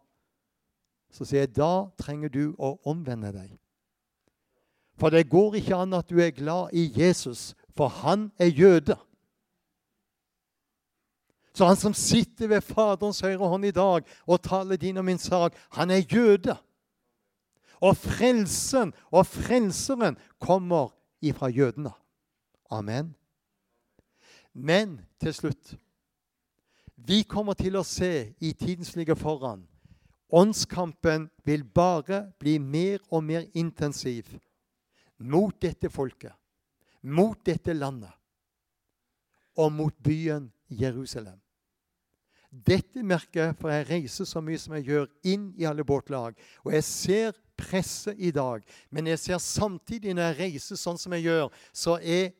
Så 1.14 1.26
sier 1.26 1.46
jeg 1.46 1.54
da 1.58 1.90
trenger 2.02 2.34
du 2.34 2.44
å 2.58 2.76
omvende 2.90 3.32
deg. 3.34 3.52
For 5.00 5.14
det 5.14 5.30
går 5.32 5.60
ikke 5.62 5.78
an 5.78 5.94
at 5.96 6.10
du 6.10 6.18
er 6.20 6.34
glad 6.36 6.74
i 6.76 6.90
Jesus, 6.98 7.54
for 7.78 7.94
han 8.02 8.32
er 8.42 8.50
jøde. 8.50 8.98
Så 11.54 11.66
han 11.66 11.78
som 11.80 11.94
sitter 11.94 12.50
ved 12.52 12.66
Faderens 12.66 13.22
høyre 13.22 13.48
hånd 13.52 13.70
i 13.70 13.76
dag 13.76 14.06
og 14.26 14.44
taler 14.44 14.80
din 14.80 14.98
og 14.98 15.06
min 15.06 15.22
sak, 15.22 15.56
han 15.78 15.92
er 15.92 16.04
jøde. 16.04 16.58
Og 17.80 17.96
frelsen 17.98 18.92
og 19.12 19.26
frelseren 19.30 20.18
kommer 20.42 20.92
ifra 21.22 21.48
jødene. 21.54 21.94
Amen. 22.70 23.16
Men 24.54 25.00
til 25.22 25.34
slutt 25.34 25.76
Vi 26.96 27.24
kommer 27.24 27.56
til 27.56 27.78
å 27.80 27.86
se 27.88 28.34
i 28.44 28.52
tiden 28.54 28.86
som 28.86 29.00
ligger 29.00 29.18
foran 29.18 29.64
Åndskampen 30.30 31.30
vil 31.46 31.64
bare 31.64 32.28
bli 32.38 32.60
mer 32.62 33.02
og 33.10 33.24
mer 33.26 33.48
intensiv 33.58 34.36
mot 35.18 35.56
dette 35.62 35.90
folket, 35.90 36.36
mot 37.02 37.40
dette 37.46 37.74
landet 37.74 38.14
og 39.58 39.72
mot 39.74 39.96
byen 40.06 40.52
Jerusalem. 40.70 41.40
Dette 42.50 43.04
merker 43.06 43.44
jeg, 43.44 43.56
for 43.58 43.74
jeg 43.74 43.88
reiser 43.90 44.26
så 44.26 44.42
mye 44.42 44.58
som 44.62 44.74
jeg 44.78 44.88
gjør, 44.90 45.10
inn 45.26 45.50
i 45.58 45.66
alle 45.70 45.86
båtlag. 45.86 46.38
Og 46.66 46.74
jeg 46.74 46.86
ser 46.86 47.42
presset 47.58 48.18
i 48.18 48.32
dag. 48.34 48.64
Men 48.90 49.10
jeg 49.12 49.20
ser 49.22 49.42
samtidig, 49.44 50.16
når 50.16 50.32
jeg 50.32 50.40
reiser 50.40 50.80
sånn 50.80 50.98
som 50.98 51.14
jeg 51.18 51.28
gjør, 51.28 51.52
så 51.74 52.00
er 52.02 52.32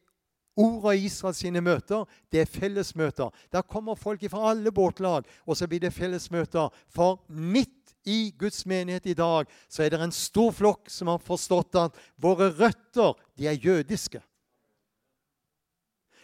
Ordet 0.60 0.92
av 0.92 1.06
Israel 1.08 1.36
sine 1.38 1.62
møter 1.64 2.04
det 2.32 2.42
er 2.44 2.50
fellesmøter. 2.52 3.30
Der 3.52 3.64
kommer 3.64 3.96
folk 3.96 4.26
fra 4.28 4.50
alle 4.52 4.74
båtlag, 4.76 5.28
og 5.48 5.56
så 5.56 5.68
blir 5.68 5.80
det 5.80 5.94
fellesmøter. 5.96 6.68
For 6.92 7.22
midt 7.30 7.94
i 8.04 8.34
Guds 8.38 8.66
menighet 8.66 9.08
i 9.08 9.16
dag 9.16 9.48
så 9.70 9.86
er 9.86 9.94
det 9.94 10.02
en 10.04 10.16
stor 10.16 10.52
flokk 10.56 10.92
som 10.92 11.12
har 11.12 11.22
forstått 11.24 11.80
at 11.80 12.00
våre 12.20 12.50
røtter 12.58 13.16
de 13.40 13.48
er 13.48 13.60
jødiske. 13.60 14.22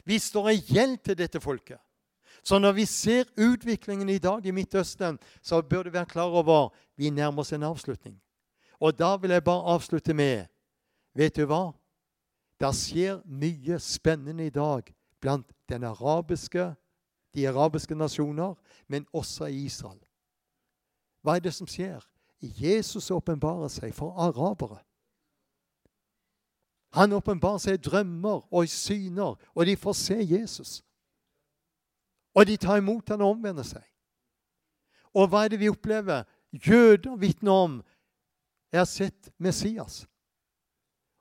Vi 0.06 0.20
står 0.20 0.52
i 0.52 0.62
gjeld 0.68 1.00
til 1.04 1.18
dette 1.18 1.40
folket. 1.42 1.80
Så 2.46 2.60
når 2.60 2.76
vi 2.78 2.86
ser 2.86 3.26
utviklingen 3.42 4.10
i 4.10 4.20
dag 4.22 4.46
i 4.46 4.54
Midtøsten, 4.54 5.18
så 5.42 5.62
bør 5.62 5.88
du 5.88 5.96
være 5.96 6.12
klar 6.12 6.30
over 6.30 6.70
vi 6.96 7.10
nærmer 7.10 7.42
oss 7.42 7.56
en 7.56 7.66
avslutning. 7.66 8.20
Og 8.80 8.94
da 9.00 9.16
vil 9.18 9.32
jeg 9.32 9.44
bare 9.44 9.74
avslutte 9.74 10.14
med 10.14 10.46
Vet 11.16 11.38
du 11.40 11.46
hva? 11.48 11.72
Det 12.60 12.72
skjer 12.76 13.20
mye 13.26 13.80
spennende 13.80 14.46
i 14.46 14.54
dag 14.54 14.88
blant 15.22 15.52
arabiske, 15.72 16.76
de 17.36 17.48
arabiske 17.48 17.96
nasjoner, 17.96 18.56
men 18.88 19.08
også 19.14 19.46
i 19.46 19.66
Israel. 19.66 20.00
Hva 21.22 21.36
er 21.36 21.44
det 21.44 21.54
som 21.54 21.68
skjer? 21.68 22.04
Jesus 22.40 23.12
åpenbarer 23.12 23.72
seg 23.74 23.94
for 23.96 24.14
arabere. 24.22 24.80
Han 26.96 27.14
åpenbarer 27.18 27.60
seg 27.60 27.80
i 27.80 27.84
drømmer 27.90 28.46
og 28.54 28.64
i 28.64 28.72
syner, 28.72 29.36
og 29.56 29.66
de 29.66 29.76
får 29.76 29.98
se 30.00 30.20
Jesus. 30.22 30.78
Og 32.36 32.48
de 32.48 32.56
tar 32.58 32.80
imot 32.80 33.10
han 33.10 33.24
og 33.24 33.36
omvender 33.36 33.68
seg. 33.68 33.84
Og 35.16 35.28
hva 35.32 35.46
er 35.46 35.52
det 35.52 35.60
vi 35.60 35.72
opplever? 35.72 36.24
Jøder 36.52 37.16
vitner 37.20 37.52
om 37.52 37.84
Jeg 38.72 38.80
har 38.80 38.90
sett 38.90 39.30
Messias. 39.40 40.06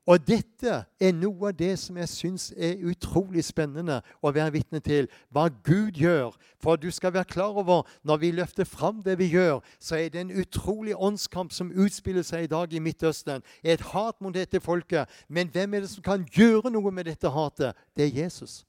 Og 0.07 0.21
dette 0.21 0.83
er 1.01 1.13
noe 1.17 1.49
av 1.49 1.57
det 1.57 1.73
som 1.81 1.97
jeg 1.97 2.11
syns 2.13 2.51
er 2.53 2.83
utrolig 2.85 3.41
spennende 3.47 4.03
å 4.21 4.33
være 4.37 4.53
vitne 4.59 4.81
til. 4.85 5.09
Hva 5.33 5.47
Gud 5.65 5.97
gjør. 5.97 6.35
For 6.61 6.77
du 6.77 6.91
skal 6.93 7.15
være 7.15 7.31
klar 7.31 7.57
over 7.57 7.89
når 8.05 8.21
vi 8.21 8.31
løfter 8.37 8.69
fram 8.69 9.01
det 9.05 9.17
vi 9.21 9.31
gjør, 9.33 9.63
så 9.81 9.97
er 9.97 10.13
det 10.13 10.21
en 10.21 10.35
utrolig 10.43 10.93
åndskamp 10.97 11.53
som 11.57 11.73
utspiller 11.73 12.25
seg 12.25 12.45
i 12.45 12.53
dag 12.53 12.73
i 12.73 12.83
Midtøsten. 12.85 13.45
Et 13.65 13.81
hat 13.95 14.21
mot 14.21 14.35
dette 14.35 14.61
folket. 14.61 15.09
Men 15.29 15.49
hvem 15.49 15.75
er 15.75 15.85
det 15.85 15.93
som 15.95 16.05
kan 16.05 16.29
gjøre 16.37 16.73
noe 16.73 16.93
med 16.93 17.09
dette 17.09 17.33
hatet? 17.33 17.73
Det 17.97 18.05
er 18.05 18.23
Jesus. 18.25 18.63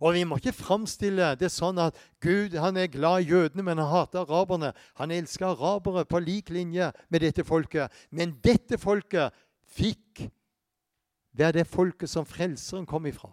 Og 0.00 0.16
vi 0.16 0.24
må 0.28 0.36
ikke 0.40 0.56
framstille 0.56 1.34
det 1.40 1.50
sånn 1.52 1.78
at 1.80 1.96
Gud 2.24 2.56
han 2.60 2.76
er 2.80 2.90
glad 2.92 3.24
i 3.24 3.30
jødene, 3.30 3.64
men 3.64 3.80
han 3.80 3.92
hater 3.92 4.24
araberne. 4.24 4.72
Han 4.96 5.12
elsker 5.12 5.52
arabere 5.52 6.04
på 6.08 6.20
lik 6.24 6.50
linje 6.52 6.90
med 7.12 7.24
dette 7.24 7.44
folket. 7.44 7.92
Men 8.10 8.34
dette 8.44 8.80
folket 8.80 9.36
fikk 9.76 10.26
være 11.36 11.60
det 11.60 11.66
folket 11.66 12.10
som 12.10 12.26
Frelseren 12.26 12.86
kom 12.86 13.06
ifra. 13.06 13.30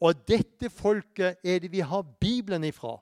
Og 0.00 0.14
dette 0.28 0.70
folket 0.70 1.40
er 1.44 1.58
det 1.58 1.72
vi 1.72 1.80
har 1.80 2.06
Bibelen 2.20 2.64
ifra. 2.64 2.98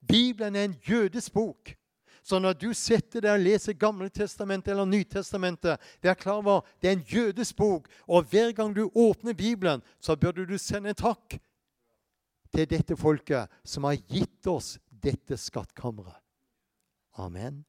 Bibelen 0.00 0.56
er 0.56 0.64
en 0.64 0.78
jødisk 0.88 1.32
bok. 1.32 1.74
Så 2.22 2.38
når 2.38 2.52
du 2.52 2.72
setter 2.76 3.24
deg 3.24 3.32
og 3.32 3.44
leser 3.44 3.76
Gamle 3.76 4.08
testamentet 4.12 4.72
eller 4.72 4.88
Nytestamentet, 4.88 5.80
vær 6.02 6.14
klar 6.14 6.40
over 6.40 6.66
det 6.80 6.90
er 6.90 6.98
en 6.98 7.06
jødisk 7.08 7.56
bok. 7.56 7.88
Og 8.06 8.24
hver 8.28 8.52
gang 8.52 8.76
du 8.76 8.90
åpner 8.94 9.32
Bibelen, 9.32 9.82
så 10.00 10.16
burde 10.16 10.46
du 10.46 10.58
sende 10.58 10.92
en 10.92 11.00
takk 11.00 11.38
til 12.52 12.68
dette 12.68 12.96
folket 12.96 13.48
som 13.64 13.84
har 13.88 13.96
gitt 14.08 14.46
oss 14.46 14.78
dette 14.90 15.36
skattkammeret. 15.36 16.16
Amen. 17.18 17.64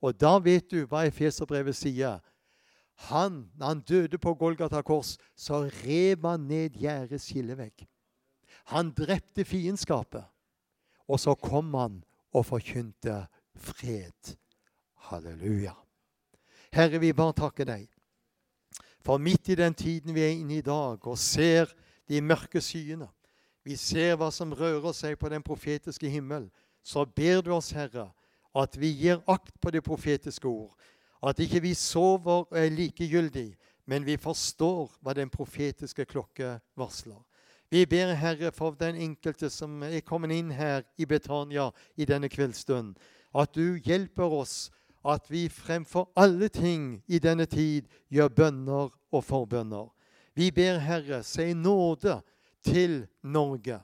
Og 0.00 0.16
da 0.16 0.38
vet 0.40 0.70
du 0.70 0.84
hva 0.88 1.04
Efeserbrevet 1.06 1.76
sier. 1.76 2.20
Han, 3.08 3.50
når 3.56 3.66
han 3.66 3.80
døde 3.80 4.18
på 4.18 4.34
Golgata 4.34 4.82
kors, 4.82 5.16
så 5.36 5.62
rev 5.84 6.26
han 6.26 6.40
ned 6.50 6.76
gjerdets 6.76 7.30
skillevegg. 7.30 7.86
Han 8.74 8.92
drepte 8.92 9.44
fiendskapet. 9.44 10.24
Og 11.08 11.20
så 11.20 11.34
kom 11.34 11.74
han 11.74 12.02
og 12.32 12.46
forkynte 12.46 13.24
fred. 13.56 14.36
Halleluja. 15.10 15.74
Herre, 16.72 17.00
vi 17.00 17.12
bare 17.16 17.34
takker 17.40 17.66
deg. 17.66 17.88
For 19.00 19.18
midt 19.18 19.48
i 19.48 19.56
den 19.58 19.74
tiden 19.74 20.14
vi 20.14 20.22
er 20.22 20.36
inne 20.36 20.60
i 20.60 20.64
dag, 20.64 21.00
og 21.06 21.18
ser 21.18 21.72
de 22.08 22.20
mørke 22.20 22.60
skyene, 22.60 23.08
vi 23.64 23.76
ser 23.76 24.16
hva 24.16 24.30
som 24.32 24.52
rører 24.56 24.92
seg 24.96 25.18
på 25.20 25.28
den 25.32 25.42
profetiske 25.44 26.08
himmel, 26.08 26.48
så 26.82 27.04
ber 27.04 27.42
du 27.44 27.52
oss, 27.56 27.72
Herre, 27.76 28.10
at 28.56 28.76
vi 28.80 28.92
gir 28.92 29.20
akt 29.28 29.52
på 29.60 29.70
det 29.70 29.82
profetiske 29.84 30.48
ord. 30.48 30.72
At 31.22 31.38
ikke 31.38 31.60
vi 31.62 31.74
sover 31.74 32.46
og 32.46 32.56
er 32.56 32.70
likegyldig, 32.72 33.54
men 33.86 34.06
vi 34.06 34.16
forstår 34.16 34.88
hva 35.02 35.14
den 35.16 35.30
profetiske 35.30 36.04
klokke 36.08 36.58
varsler. 36.78 37.20
Vi 37.70 37.84
ber, 37.86 38.14
Herre, 38.14 38.50
for 38.52 38.74
den 38.74 38.96
enkelte 38.96 39.50
som 39.50 39.82
er 39.86 40.00
kommet 40.00 40.32
inn 40.34 40.50
her 40.50 40.82
i 40.98 41.06
Betania 41.06 41.68
i 41.96 42.06
denne 42.08 42.28
kveldsstund, 42.28 42.96
at 43.34 43.54
du 43.54 43.76
hjelper 43.78 44.32
oss, 44.40 44.70
at 45.06 45.30
vi 45.30 45.48
fremfor 45.48 46.10
alle 46.16 46.48
ting 46.48 46.98
i 47.08 47.20
denne 47.22 47.46
tid 47.46 47.86
gjør 48.10 48.28
bønner 48.28 48.90
og 49.12 49.24
forbønner. 49.24 49.86
Vi 50.34 50.50
ber, 50.50 50.78
Herre, 50.78 51.22
si 51.22 51.52
nåde 51.54 52.20
til 52.64 53.06
Norge. 53.22 53.80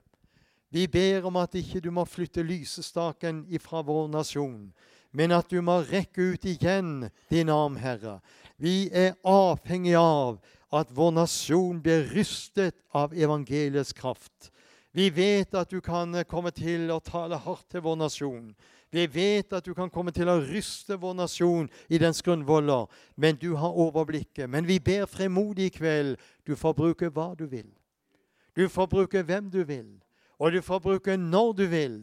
Vi 0.71 0.87
ber 0.87 1.25
om 1.25 1.37
at 1.37 1.55
ikke 1.55 1.81
du 1.81 1.91
må 1.95 2.05
flytte 2.05 2.43
lysestaken 2.43 3.45
ifra 3.49 3.83
vår 3.87 4.11
nasjon 4.13 4.73
men 5.11 5.33
at 5.33 5.49
du 5.51 5.61
må 5.65 5.81
rekke 5.87 6.33
ut 6.35 6.45
igjen 6.49 7.09
din 7.31 7.51
arm, 7.53 7.77
Herre. 7.81 8.19
Vi 8.57 8.89
er 8.93 9.17
avhengig 9.27 9.97
av 10.01 10.39
at 10.75 10.91
vår 10.95 11.13
nasjon 11.17 11.81
blir 11.83 12.09
rystet 12.15 12.77
av 12.97 13.15
evangeliets 13.15 13.95
kraft. 13.97 14.51
Vi 14.97 15.11
vet 15.13 15.55
at 15.55 15.71
du 15.71 15.83
kan 15.85 16.15
komme 16.25 16.51
til 16.57 16.89
å 16.91 17.03
tale 17.05 17.37
hardt 17.37 17.69
til 17.71 17.85
vår 17.85 17.99
nasjon. 18.01 18.55
Vi 18.91 19.05
vet 19.13 19.53
at 19.53 19.67
du 19.67 19.75
kan 19.77 19.91
komme 19.93 20.13
til 20.15 20.31
å 20.31 20.39
ryste 20.41 20.97
vår 20.97 21.17
nasjon 21.19 21.67
i 21.93 21.99
dens 22.01 22.23
grunnvoller, 22.25 22.87
men 23.17 23.37
du 23.37 23.51
har 23.61 23.77
overblikket. 23.77 24.49
Men 24.49 24.65
vi 24.65 24.79
ber 24.81 25.05
fremodig 25.11 25.69
i 25.69 25.75
kveld. 25.75 26.17
Du 26.47 26.55
får 26.57 26.77
bruke 26.79 27.11
hva 27.13 27.35
du 27.37 27.45
vil. 27.51 27.69
Du 28.57 28.69
får 28.73 28.89
bruke 28.89 29.21
hvem 29.23 29.51
du 29.53 29.61
vil, 29.69 29.99
og 30.41 30.53
du 30.53 30.63
får 30.65 30.81
bruke 30.81 31.17
når 31.21 31.53
du 31.59 31.67
vil. 31.69 31.97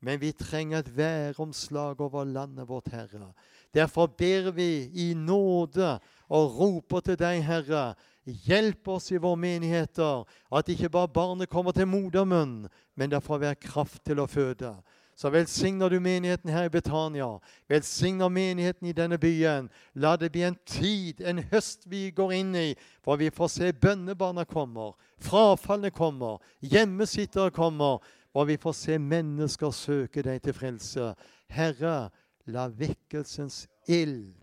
Men 0.00 0.20
vi 0.20 0.32
trenger 0.32 0.78
et 0.80 0.96
væromslag 0.96 2.00
over 2.00 2.24
landet 2.24 2.68
vårt, 2.68 2.88
Herre. 2.88 3.32
Derfor 3.74 4.06
ber 4.06 4.50
vi 4.50 4.90
i 4.94 5.14
nåde 5.14 5.98
og 6.28 6.56
roper 6.58 7.00
til 7.00 7.18
deg, 7.20 7.42
Herre. 7.44 7.94
Hjelp 8.24 8.88
oss 8.88 9.10
i 9.12 9.20
våre 9.20 9.36
menigheter, 9.40 10.24
at 10.52 10.68
ikke 10.68 10.90
bare 10.92 11.08
barnet 11.08 11.50
kommer 11.50 11.72
til 11.72 11.88
modermunn, 11.88 12.68
men 12.96 13.10
det 13.10 13.22
får 13.22 13.44
være 13.44 13.60
kraft 13.60 14.04
til 14.06 14.20
å 14.20 14.28
føde. 14.28 14.74
Så 15.20 15.28
velsigner 15.28 15.88
du 15.88 15.98
menigheten 16.00 16.48
her 16.48 16.64
i 16.64 16.72
Betania. 16.72 17.26
Velsigner 17.68 18.28
menigheten 18.32 18.88
i 18.88 18.94
denne 18.96 19.18
byen. 19.20 19.66
La 19.94 20.14
det 20.16 20.30
bli 20.32 20.46
en 20.48 20.56
tid, 20.64 21.20
en 21.20 21.42
høst 21.50 21.84
vi 21.92 22.06
går 22.16 22.32
inn 22.38 22.54
i, 22.56 22.70
hvor 23.04 23.20
vi 23.20 23.28
får 23.28 23.50
se 23.52 23.72
bønnebarna 23.72 24.46
kommer, 24.48 24.94
frafallene 25.20 25.92
kommer, 25.92 26.40
hjemmesittere 26.64 27.52
kommer 27.52 28.00
og 28.34 28.46
vi 28.48 28.56
får 28.60 28.76
se 28.78 28.98
mennesker 28.98 29.70
søke 29.74 30.22
deg 30.22 30.42
til 30.44 30.54
frelse. 30.54 31.12
Herre, 31.50 32.10
la 32.46 32.68
vekkelsens 32.68 33.64
ild 33.90 34.34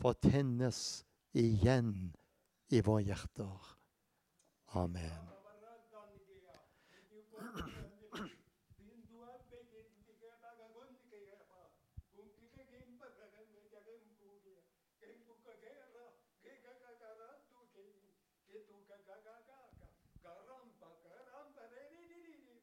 få 0.00 0.14
tennes 0.20 1.04
igjen 1.32 2.12
i 2.70 2.82
våre 2.84 3.06
hjerter. 3.08 3.70
Amen. 4.74 5.33